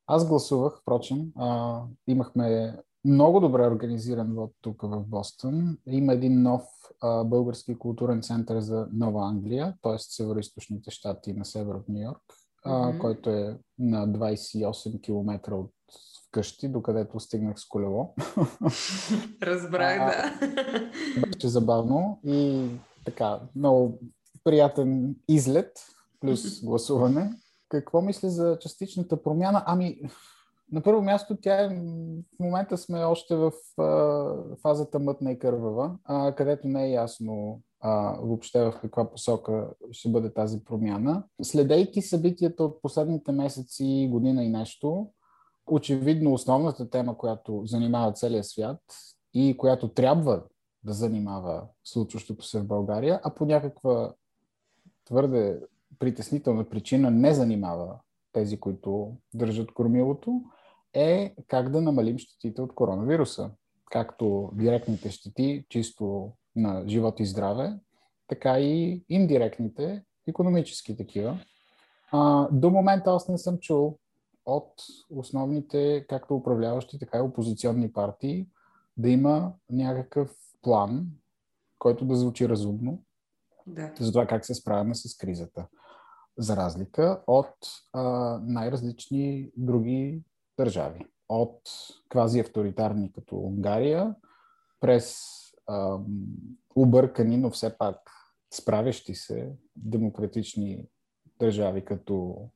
[0.07, 1.33] Аз гласувах, впрочем.
[1.37, 5.79] А, имахме много добре организиран вод тук в Бостън.
[5.87, 6.63] Има един нов
[7.03, 9.99] а, български културен център за Нова Англия, т.е.
[9.99, 12.23] северо-источните щати на север от Нью Йорк,
[12.67, 12.99] mm-hmm.
[12.99, 15.73] който е на 28 км от
[16.29, 18.15] вкъщи, докъдето стигнах с колело.
[19.43, 20.49] Разбрах, да.
[21.27, 22.69] Беше забавно и
[23.05, 24.01] така, много
[24.45, 25.79] приятен излет,
[26.21, 27.31] плюс гласуване.
[27.69, 29.63] Какво мисля за частичната промяна?
[29.67, 30.01] Ами,
[30.73, 31.69] на първо място, тя е,
[32.37, 37.61] в момента сме още в а, фазата мътна и кървава, а, където не е ясно
[37.81, 41.25] а, въобще в каква посока ще бъде тази промяна.
[41.43, 45.11] Следейки събитията от последните месеци, година и нещо,
[45.67, 48.81] очевидно основната тема, която занимава целия свят
[49.35, 50.43] и която трябва
[50.85, 54.15] да занимава случващото се в България, а по някаква
[55.05, 55.61] твърде
[55.99, 57.99] притеснителна причина не занимава
[58.33, 60.43] тези, които държат кормилото,
[60.93, 63.51] е как да намалим щетите от коронавируса.
[63.91, 67.79] Както директните щети, чисто на живот и здраве,
[68.29, 71.39] така и индиректните, економически такива.
[72.13, 73.99] А, до момента аз не съм чул
[74.47, 74.73] от
[75.11, 78.47] основните, както управляващи, така и опозиционни партии,
[78.97, 81.07] да има някакъв план,
[81.79, 83.03] който да звучи разумно,
[83.67, 83.93] да.
[84.01, 85.67] за това как се справяме с кризата.
[86.39, 87.55] За разлика от
[87.93, 88.03] а,
[88.43, 90.23] най-различни други
[90.59, 91.07] държави.
[91.29, 91.61] От
[92.09, 94.15] квази авторитарни като Унгария,
[94.81, 95.19] през
[95.67, 95.99] а,
[96.77, 98.11] объркани, но все пак
[98.55, 100.87] справящи се демократични
[101.39, 102.49] държави като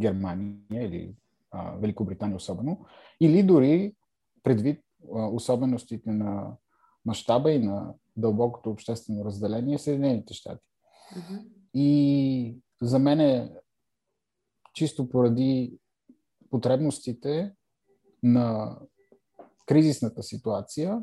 [0.00, 1.14] Германия или
[1.50, 2.86] а, Великобритания особено,
[3.20, 3.94] или дори
[4.42, 6.56] предвид а, особеностите на
[7.04, 10.66] мащаба и на дълбокото обществено разделение Съединените щати.
[11.16, 11.44] Mm-hmm.
[11.74, 13.52] И за мен е
[14.74, 15.78] чисто поради
[16.50, 17.54] потребностите
[18.22, 18.78] на
[19.66, 21.02] кризисната ситуация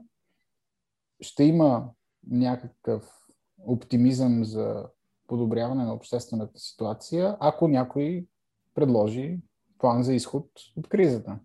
[1.21, 1.89] ще има
[2.27, 4.85] някакъв оптимизъм за
[5.27, 8.27] подобряване на обществената ситуация, ако някой
[8.73, 9.39] предложи
[9.77, 11.39] план за изход от кризата.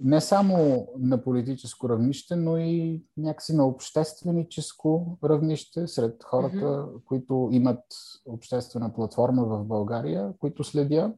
[0.00, 7.04] Не само на политическо равнище, но и някакси на общественическо равнище сред хората, mm-hmm.
[7.04, 7.84] които имат
[8.26, 11.14] обществена платформа в България, които следя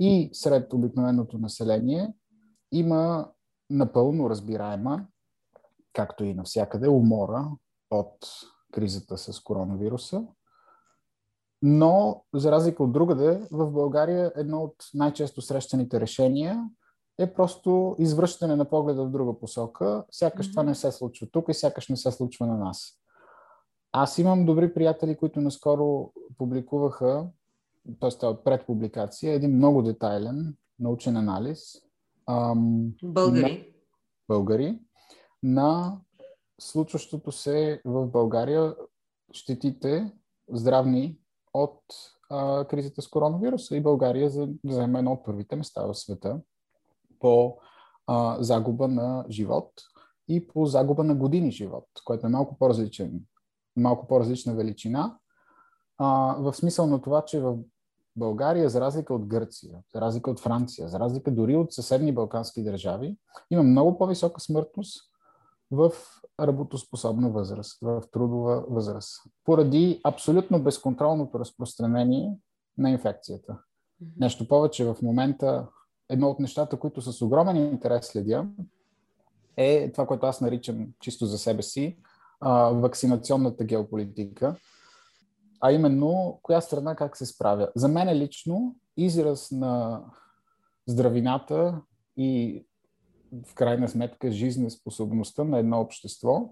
[0.00, 2.14] и сред обикновеното население
[2.72, 3.30] има
[3.70, 5.06] напълно разбираема,
[5.92, 7.48] както и навсякъде, умора
[7.90, 8.26] от
[8.72, 10.24] кризата с коронавируса.
[11.62, 16.70] Но, за разлика от другаде, в България едно от най-често срещаните решения
[17.20, 20.04] е просто извръщане на погледа в друга посока.
[20.10, 20.50] Сякаш mm-hmm.
[20.50, 23.00] това не се случва тук и сякаш не се случва на нас.
[23.92, 27.26] Аз имам добри приятели, които наскоро публикуваха,
[28.00, 28.42] т.е.
[28.44, 31.74] пред публикация, един много детайлен научен анализ.
[32.26, 33.42] Ам, българи.
[33.42, 34.78] На, българи
[35.42, 35.98] на
[36.60, 38.74] случващото се в България
[39.32, 40.12] щетите
[40.52, 41.18] здравни
[41.54, 41.82] от
[42.30, 46.40] а, кризата с коронавируса и България за, взема едно от първите места в света
[47.20, 47.58] по
[48.06, 49.72] а, загуба на живот
[50.28, 53.20] и по загуба на години живот, което е малко по-различен,
[53.76, 55.18] малко по-различна величина.
[55.98, 57.58] А, в смисъл на това, че в
[58.16, 62.62] България, за разлика от Гърция, за разлика от Франция, за разлика дори от съседни балкански
[62.62, 63.16] държави,
[63.50, 65.10] има много по-висока смъртност
[65.70, 65.90] в
[66.40, 72.36] работоспособна възраст, в трудова възраст, поради абсолютно безконтролното разпространение
[72.78, 73.58] на инфекцията.
[74.16, 75.66] Нещо повече, в момента
[76.10, 78.46] едно от нещата, които с огромен интерес следя,
[79.56, 81.98] е това, което аз наричам чисто за себе си
[82.72, 84.56] вакцинационната геополитика,
[85.60, 87.68] а именно коя страна как се справя.
[87.76, 90.02] За мен лично израз на
[90.86, 91.80] здравината
[92.16, 92.64] и
[93.46, 96.50] в крайна сметка жизнеспособността на едно общество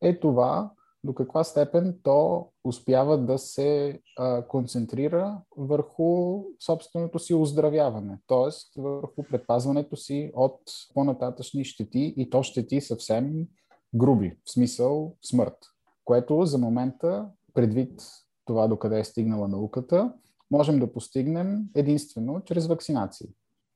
[0.00, 0.70] е това
[1.04, 8.80] до каква степен то успява да се а, концентрира върху собственото си оздравяване, т.е.
[8.80, 10.60] върху предпазването си от
[10.94, 13.46] по-нататъчни щети и то щети съвсем
[13.94, 15.56] груби, в смисъл смърт,
[16.04, 18.02] което за момента, предвид
[18.44, 20.12] това докъде е стигнала науката,
[20.50, 23.28] можем да постигнем единствено чрез вакцинации.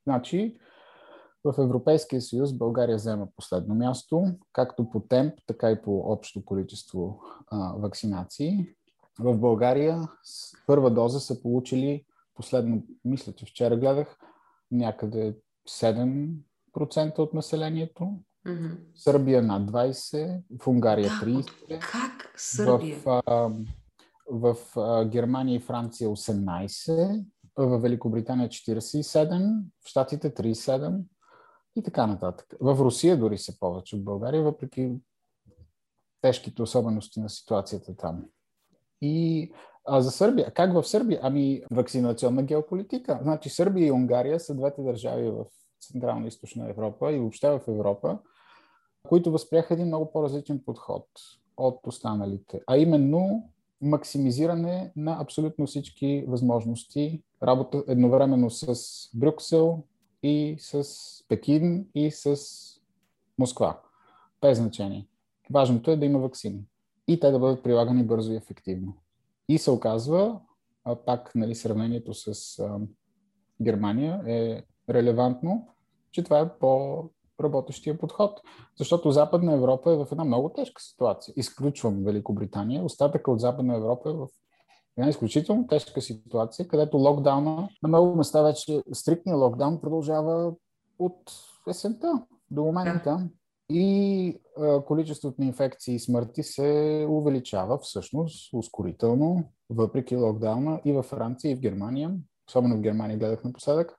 [0.04, 0.56] Значи,
[1.52, 7.20] в Европейския съюз България взема последно място, както по темп, така и по общо количество
[7.46, 8.66] а, вакцинации.
[9.20, 10.08] В България
[10.66, 14.18] първа доза са получили последно, мисля, че вчера гледах,
[14.70, 15.36] някъде
[15.68, 18.18] 7% от населението.
[18.46, 18.76] Mm-hmm.
[18.94, 21.80] Сърбия над 20%, в Унгария 30%.
[21.80, 22.98] Как Сърбия?
[22.98, 23.50] В, а,
[24.30, 27.24] в а, Германия и Франция 18%,
[27.56, 31.02] в Великобритания 47%, в Штатите 37%,
[31.76, 32.54] и така нататък.
[32.60, 34.92] В Русия дори се повече от България, въпреки
[36.20, 38.24] тежките особености на ситуацията там.
[39.00, 39.52] И
[39.88, 41.20] а за Сърбия, как в Сърбия?
[41.22, 43.18] Ами вакцинационна геополитика.
[43.22, 45.44] Значи Сърбия и Унгария са двете държави в
[45.80, 48.18] Централна и Източна Европа и въобще в Европа,
[49.08, 51.06] които възпряха един много по-различен подход
[51.56, 53.50] от останалите, а именно
[53.80, 58.76] максимизиране на абсолютно всички възможности, работа едновременно с
[59.14, 59.84] Брюксел,
[60.26, 60.84] и с
[61.28, 62.36] Пекин и с
[63.38, 63.80] Москва.
[64.40, 65.06] Без значение.
[65.50, 66.64] Важното е да има вакцини
[67.08, 68.96] и те да бъдат прилагани бързо и ефективно.
[69.48, 70.40] И се оказва,
[70.84, 72.80] а пак нали, сравнението с а,
[73.62, 75.68] Германия е релевантно,
[76.12, 78.40] че това е по-работещия подход.
[78.78, 81.34] Защото Западна Европа е в една много тежка ситуация.
[81.36, 82.84] Изключвам Великобритания.
[82.84, 84.28] Остатъка от Западна Европа е в
[84.96, 90.52] една изключително тежка ситуация, където локдауна на много места вече стриктния локдаун продължава
[90.98, 91.32] от
[91.68, 93.28] есента до момента.
[93.70, 101.06] И а, количеството на инфекции и смърти се увеличава всъщност ускорително, въпреки локдауна и във
[101.06, 102.16] Франция, и в Германия.
[102.48, 103.96] Особено в Германия гледах напоследък.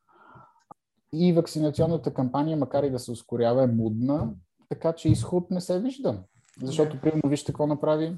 [1.13, 4.33] И вакцинационната кампания, макар и да се ускорява, е мудна,
[4.69, 6.23] така че изход не се вижда.
[6.63, 8.17] Защото, примерно, вижте какво направи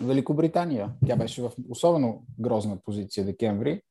[0.00, 0.90] Великобритания.
[1.06, 3.82] Тя беше в особено грозна позиция декември,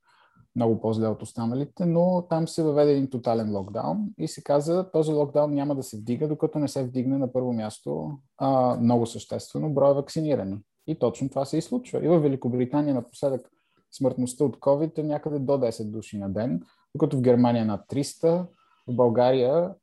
[0.55, 5.11] много по-зле от останалите, но там се въведе един тотален локдаун и се каза, този
[5.11, 9.73] локдаун няма да се вдига, докато не се вдигне на първо място а, много съществено
[9.73, 10.57] броя вакцинирани.
[10.87, 12.05] И точно това се и случва.
[12.05, 13.49] И в Великобритания напоследък
[13.91, 16.63] смъртността от COVID е някъде до 10 души на ден,
[16.95, 18.45] докато в Германия над 300,
[18.87, 19.73] в България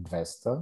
[0.00, 0.60] 200.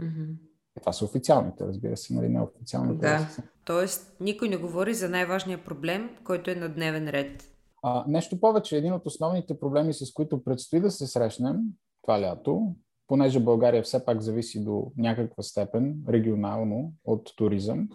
[0.00, 0.34] Mm-hmm.
[0.80, 3.06] Това са официалните, разбира се, нали неофициалните.
[3.06, 3.28] Да.
[3.64, 7.48] Тоест, никой не говори за най-важния проблем, който е на дневен ред.
[7.82, 11.56] А, нещо повече, един от основните проблеми, с които предстои да се срещнем
[12.02, 12.74] това лято,
[13.06, 17.88] понеже България все пак зависи до някаква степен регионално от туризъм,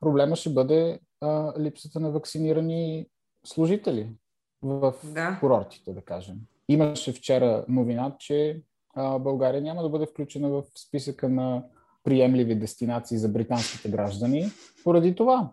[0.00, 3.06] проблема ще бъде а, липсата на вакцинирани
[3.46, 4.16] служители
[4.62, 5.36] в да.
[5.40, 6.36] курортите, да кажем.
[6.68, 8.62] Имаше вчера новина, че
[8.94, 11.64] а, България няма да бъде включена в списъка на
[12.04, 14.50] приемливи дестинации за британските граждани
[14.84, 15.50] поради това.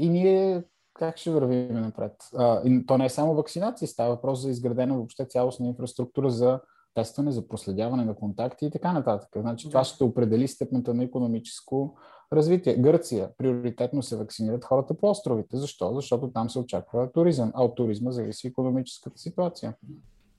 [0.00, 0.62] И ние
[0.94, 2.12] как ще вървим напред?
[2.36, 6.60] А, и то не е само вакцинация, става въпрос за изградена въобще цялостна инфраструктура за
[6.94, 9.28] тестване, за проследяване на контакти и така нататък.
[9.36, 11.96] Значи това ще определи степента на економическо
[12.32, 12.76] развитие.
[12.76, 15.56] Гърция приоритетно се вакцинират хората по островите.
[15.56, 15.94] Защо?
[15.94, 19.74] Защото там се очаква туризъм, а от туризма зависи економическата ситуация.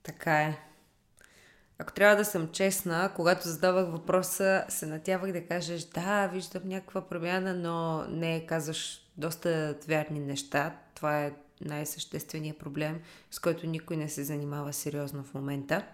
[0.02, 0.58] Така е.
[1.80, 7.08] Ако трябва да съм честна, когато задавах въпроса, се натявах да кажеш, да, виждам някаква
[7.08, 10.78] промяна, но не казваш доста вярни неща.
[10.94, 13.00] Това е най-същественият проблем,
[13.30, 15.86] с който никой не се занимава сериозно в момента.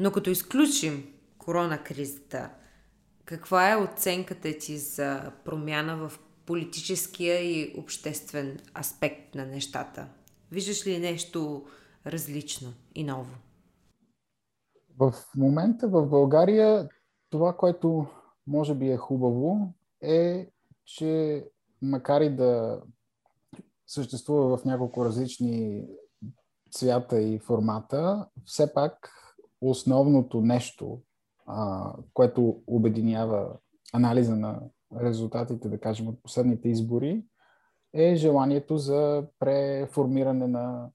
[0.00, 2.50] Но като изключим корона кризата,
[3.24, 10.06] каква е оценката ти за промяна в политическия и обществен аспект на нещата?
[10.52, 11.66] Виждаш ли нещо
[12.06, 13.34] различно и ново?
[14.98, 16.88] В момента в България
[17.30, 18.06] това, което
[18.46, 19.72] може би е хубаво,
[20.02, 20.50] е,
[20.84, 21.44] че
[21.82, 22.80] макар и да
[23.86, 25.86] съществува в няколко различни
[26.70, 29.10] цвята и формата, все пак
[29.60, 31.00] основното нещо,
[31.46, 33.56] а, което обединява
[33.92, 34.60] анализа на
[35.00, 37.24] резултатите, да кажем, от последните избори,
[37.92, 40.88] е желанието за преформиране на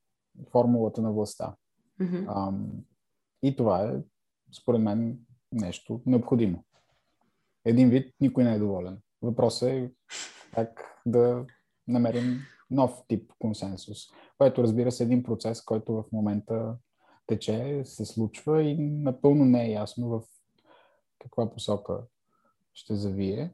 [0.51, 1.55] формулата на властта.
[2.01, 2.25] Mm-hmm.
[3.43, 4.01] И това е,
[4.51, 5.19] според мен,
[5.51, 6.63] нещо необходимо.
[7.65, 8.97] Един вид никой не е доволен.
[9.21, 9.91] Въпросът е
[10.53, 11.45] как да
[11.87, 12.39] намерим
[12.71, 13.97] нов тип консенсус,
[14.37, 16.75] което разбира се е един процес, който в момента
[17.27, 20.21] тече, се случва и напълно не е ясно в
[21.19, 22.01] каква посока
[22.73, 23.51] ще завие.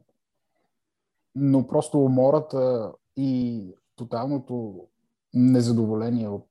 [1.34, 3.64] Но просто умората и
[3.96, 4.86] тоталното
[5.34, 6.48] незадоволение от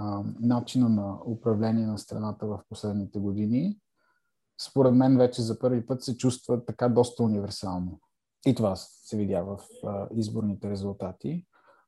[0.00, 3.78] а, начина на управление на страната в последните години,
[4.60, 8.00] според мен вече за първи път се чувства така доста универсално.
[8.46, 11.46] И това се видя в а, изборните резултати,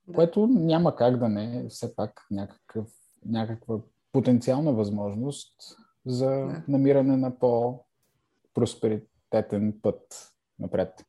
[0.08, 0.14] да.
[0.14, 2.86] което няма как да не е все пак някакъв,
[3.26, 3.78] някаква
[4.12, 6.62] потенциална възможност за да.
[6.68, 11.04] намиране на по-просперитетен път напред.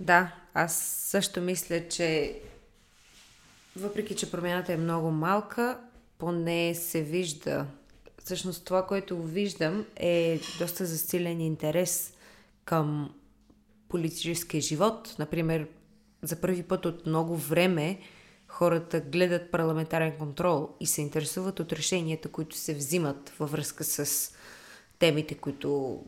[0.00, 0.74] Да, аз
[1.10, 2.40] също мисля, че
[3.76, 5.87] въпреки, че промяната е много малка,
[6.18, 7.66] поне се вижда.
[8.24, 12.12] Всъщност това, което виждам е доста засилен интерес
[12.64, 13.14] към
[13.88, 15.16] политическия живот.
[15.18, 15.66] Например,
[16.22, 18.00] за първи път от много време
[18.48, 24.32] хората гледат парламентарен контрол и се интересуват от решенията, които се взимат във връзка с
[24.98, 26.02] темите, които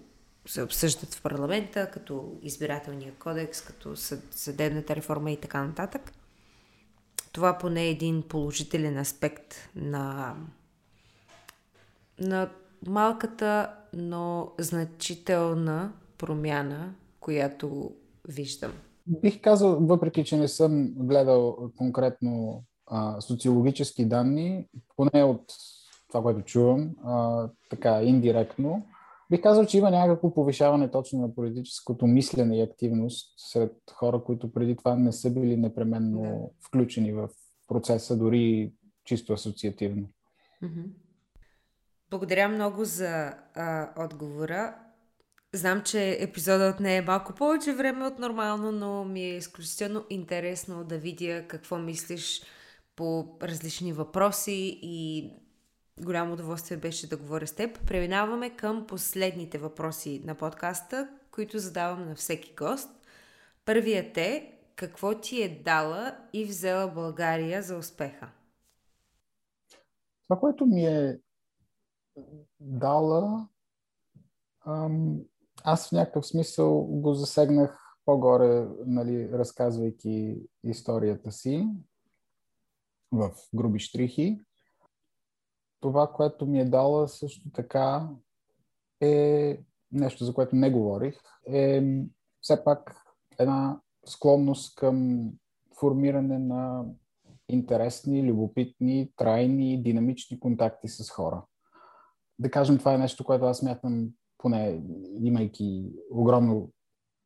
[0.47, 3.97] се обсъждат в парламента, като избирателния кодекс, като
[4.31, 6.13] съдебната реформа и така нататък.
[7.33, 10.35] Това поне е един положителен аспект на,
[12.19, 12.51] на
[12.87, 17.93] малката, но значителна промяна, която
[18.29, 18.73] виждам.
[19.07, 24.67] Бих казал, въпреки че не съм гледал конкретно а, социологически данни,
[24.97, 25.45] поне от
[26.09, 28.87] това, което чувам, а, така индиректно,
[29.31, 34.53] бих казал, че има някакво повишаване точно на политическото мислене и активност сред хора, които
[34.53, 36.67] преди това не са били непременно да.
[36.67, 37.29] включени в
[37.69, 38.73] процеса, дори
[39.05, 40.09] чисто асоциативно.
[42.11, 44.77] Благодаря много за а, отговора.
[45.55, 50.85] Знам, че епизодът не е малко повече време от нормално, но ми е изключително интересно
[50.85, 52.43] да видя какво мислиш
[52.97, 55.31] по различни въпроси и
[56.01, 57.87] голямо удоволствие беше да говоря с теб.
[57.87, 62.91] Преминаваме към последните въпроси на подкаста, които задавам на всеки гост.
[63.65, 68.31] Първият е какво ти е дала и взела България за успеха?
[70.29, 71.19] Това, което ми е
[72.61, 73.49] дала,
[75.65, 81.69] аз в някакъв смисъл го засегнах по-горе, нали, разказвайки историята си
[83.13, 84.41] в груби штрихи.
[85.81, 88.09] Това, което ми е дала също така
[89.01, 89.61] е
[89.93, 91.83] нещо, за което не говорих, е
[92.41, 92.97] все пак
[93.39, 95.27] една склонност към
[95.81, 96.85] формиране на
[97.49, 101.45] интересни, любопитни, трайни, динамични контакти с хора.
[102.39, 104.09] Да кажем, това е нещо, което аз мятам
[104.39, 104.83] поне
[105.21, 106.71] имайки огромно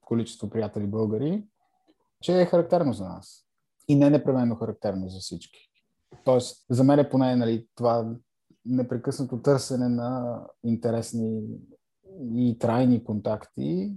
[0.01, 1.45] количество приятели българи,
[2.21, 3.47] че е характерно за нас.
[3.89, 5.71] И не непременно характерно за всички.
[6.25, 8.15] Тоест, за мен е поне нали, това
[8.67, 11.43] непрекъснато търсене на интересни
[12.35, 13.95] и трайни контакти,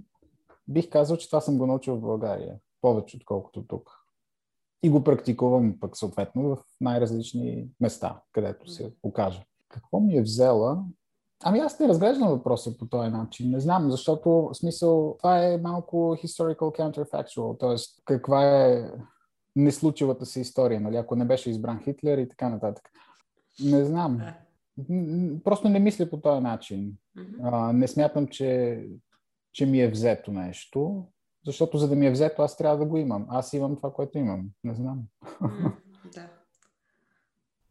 [0.68, 2.56] бих казал, че това съм го научил в България.
[2.80, 3.90] Повече, отколкото тук.
[4.82, 9.44] И го практикувам пък съответно в най-различни места, където се окажа.
[9.68, 10.84] Какво ми е взела?
[11.44, 13.50] Ами аз не разглеждам въпроса по този начин.
[13.50, 18.02] Не знам, защото смисъл това е малко historical counterfactual, т.е.
[18.04, 18.90] каква е
[19.56, 20.96] неслучилата се история, нали?
[20.96, 22.90] ако не беше избран Хитлер и така нататък.
[23.64, 24.20] Не знам.
[25.44, 26.96] Просто не мисля по този начин.
[27.42, 28.82] А, не смятам, че,
[29.52, 31.06] че ми е взето нещо,
[31.46, 33.26] защото за да ми е взето, аз трябва да го имам.
[33.28, 34.50] Аз имам това, което имам.
[34.64, 35.02] Не знам.
[36.14, 36.28] Да.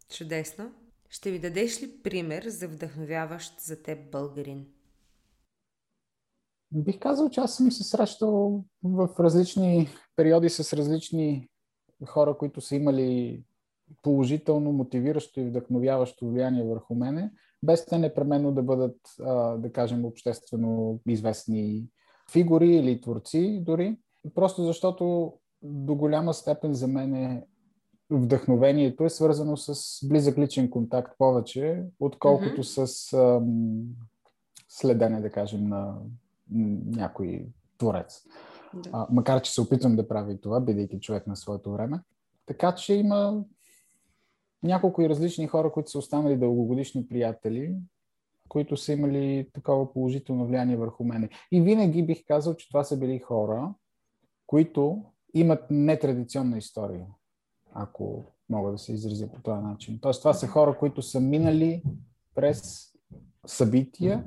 [0.10, 0.72] Чудесно.
[1.10, 4.66] Ще ми дадеш ли пример за вдъхновяващ за теб българин?
[6.72, 11.49] Бих казал, че аз съм се срещал в различни периоди с различни
[12.05, 13.43] хора, които са имали
[14.02, 17.32] положително, мотивиращо и вдъхновяващо влияние върху мене,
[17.64, 18.98] без те непременно да бъдат,
[19.58, 21.86] да кажем, обществено известни
[22.32, 23.98] фигури или творци дори.
[24.36, 27.46] Просто защото до голяма степен за мен е
[28.10, 32.86] вдъхновението е свързано с близък личен контакт повече, отколкото mm-hmm.
[32.86, 33.84] с ам,
[34.70, 35.96] следене, да кажем, на
[36.86, 37.46] някой
[37.78, 38.24] творец.
[38.74, 38.90] Да.
[38.94, 42.00] А, макар, че се опитвам да правя и това, бидейки човек на своето време.
[42.46, 43.44] Така че има
[44.64, 47.76] няколко и различни хора, които са останали дългогодишни приятели,
[48.49, 51.30] които са имали такова положително влияние върху мене.
[51.51, 53.74] И винаги бих казал, че това са били хора,
[54.47, 55.03] които
[55.34, 57.05] имат нетрадиционна история,
[57.74, 59.99] ако мога да се изразя по този начин.
[60.01, 61.84] Тоест, това са хора, които са минали
[62.36, 62.91] през
[63.45, 64.26] събития,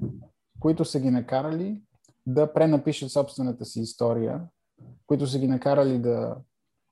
[0.60, 1.82] които са ги накарали
[2.26, 4.40] да пренапишат собствената си история,
[5.06, 6.36] които са ги накарали да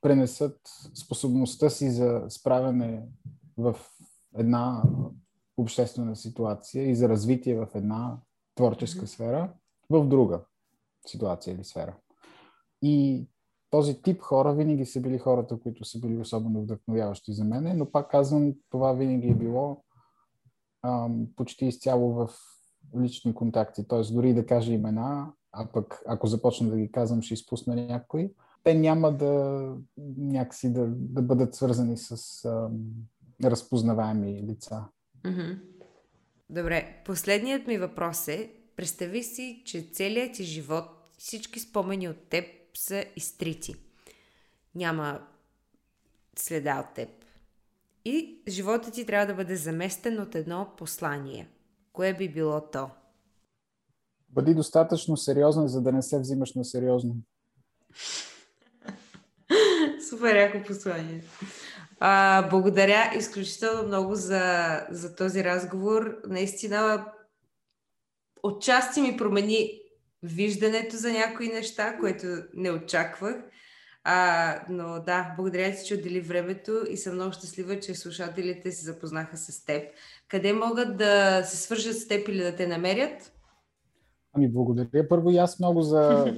[0.01, 0.59] пренесат
[0.93, 3.07] способността си за справяне
[3.57, 3.75] в
[4.37, 4.83] една
[5.57, 8.17] обществена ситуация и за развитие в една
[8.55, 9.53] творческа сфера
[9.89, 10.41] в друга
[11.07, 11.97] ситуация или сфера.
[12.81, 13.25] И
[13.69, 17.91] този тип хора винаги са били хората, които са били особено вдъхновяващи за мен, но
[17.91, 19.83] пак казвам, това винаги е било
[20.83, 22.29] ам, почти изцяло в
[22.99, 23.87] лични контакти.
[23.87, 24.13] Т.е.
[24.13, 28.33] дори да кажа имена, а пък ако започна да ги казвам, ще изпусна някой,
[28.63, 29.75] те няма да
[30.17, 32.79] някакси да, да бъдат свързани с ам,
[33.43, 34.85] разпознаваеми лица.
[35.23, 35.59] Mm-hmm.
[36.49, 40.85] Добре, последният ми въпрос е, представи си, че целият ти живот,
[41.17, 42.45] всички спомени от теб
[42.77, 43.75] са изтрити.
[44.75, 45.27] Няма
[46.39, 47.09] следа от теб.
[48.05, 51.49] И животът ти трябва да бъде заместен от едно послание.
[51.93, 52.89] Кое би било то?
[54.29, 57.15] Бъди достатъчно сериозен, за да не се взимаш на сериозно.
[60.09, 61.23] Супер яко послание.
[61.99, 64.43] А, благодаря изключително много за,
[64.89, 66.21] за този разговор.
[66.27, 67.05] Наистина,
[68.43, 69.81] отчасти ми промени
[70.23, 73.35] виждането за някои неща, което не очаквах.
[74.03, 78.85] А, но да, благодаря ти, че отдели времето и съм много щастлива, че слушателите се
[78.85, 79.83] запознаха с теб.
[80.27, 83.33] Къде могат да се свържат с теб или да те намерят?
[84.33, 86.33] Ами благодаря първо и аз много за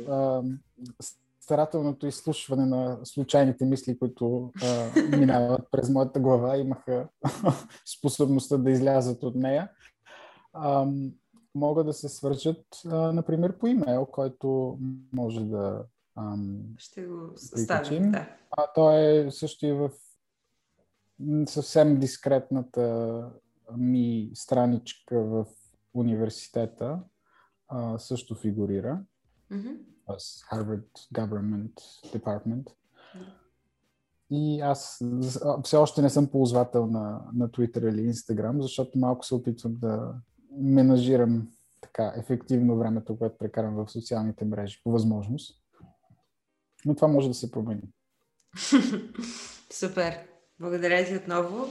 [1.42, 7.08] старателното изслушване на случайните мисли, които а, минават през моята глава, имаха
[7.98, 9.72] способността да излязат от нея.
[10.54, 10.88] А,
[11.56, 14.80] могат да се свържат, а, например, по имейл, който
[15.14, 15.86] може да
[16.18, 18.30] ам, Ще го ставим, да.
[18.52, 19.92] А то е също и в
[21.46, 23.30] съвсем дискретната
[23.78, 25.46] ми страничка в
[25.94, 27.00] университета
[27.68, 29.00] а, също фигурира.
[29.52, 29.78] Mm-hmm.
[30.20, 31.74] Harvard Government
[32.06, 32.68] Department.
[34.30, 35.04] И аз
[35.64, 40.14] все още не съм ползвател на, на Twitter или Instagram, защото малко се опитвам да
[40.58, 41.48] менажирам
[41.82, 45.62] така ефективно времето, което прекарам в социалните мрежи, по възможност.
[46.86, 47.84] Но това може да се промени.
[49.72, 50.28] Супер!
[50.60, 51.68] Благодаря ти отново.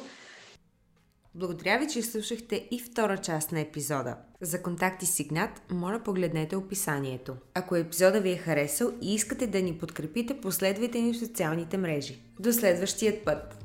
[1.34, 4.16] Благодаря ви, че слушахте и втора част на епизода.
[4.40, 7.36] За контакти с Игнат, моля погледнете описанието.
[7.54, 12.22] Ако епизода ви е харесал и искате да ни подкрепите, последвайте ни в социалните мрежи.
[12.40, 13.59] До следващият път!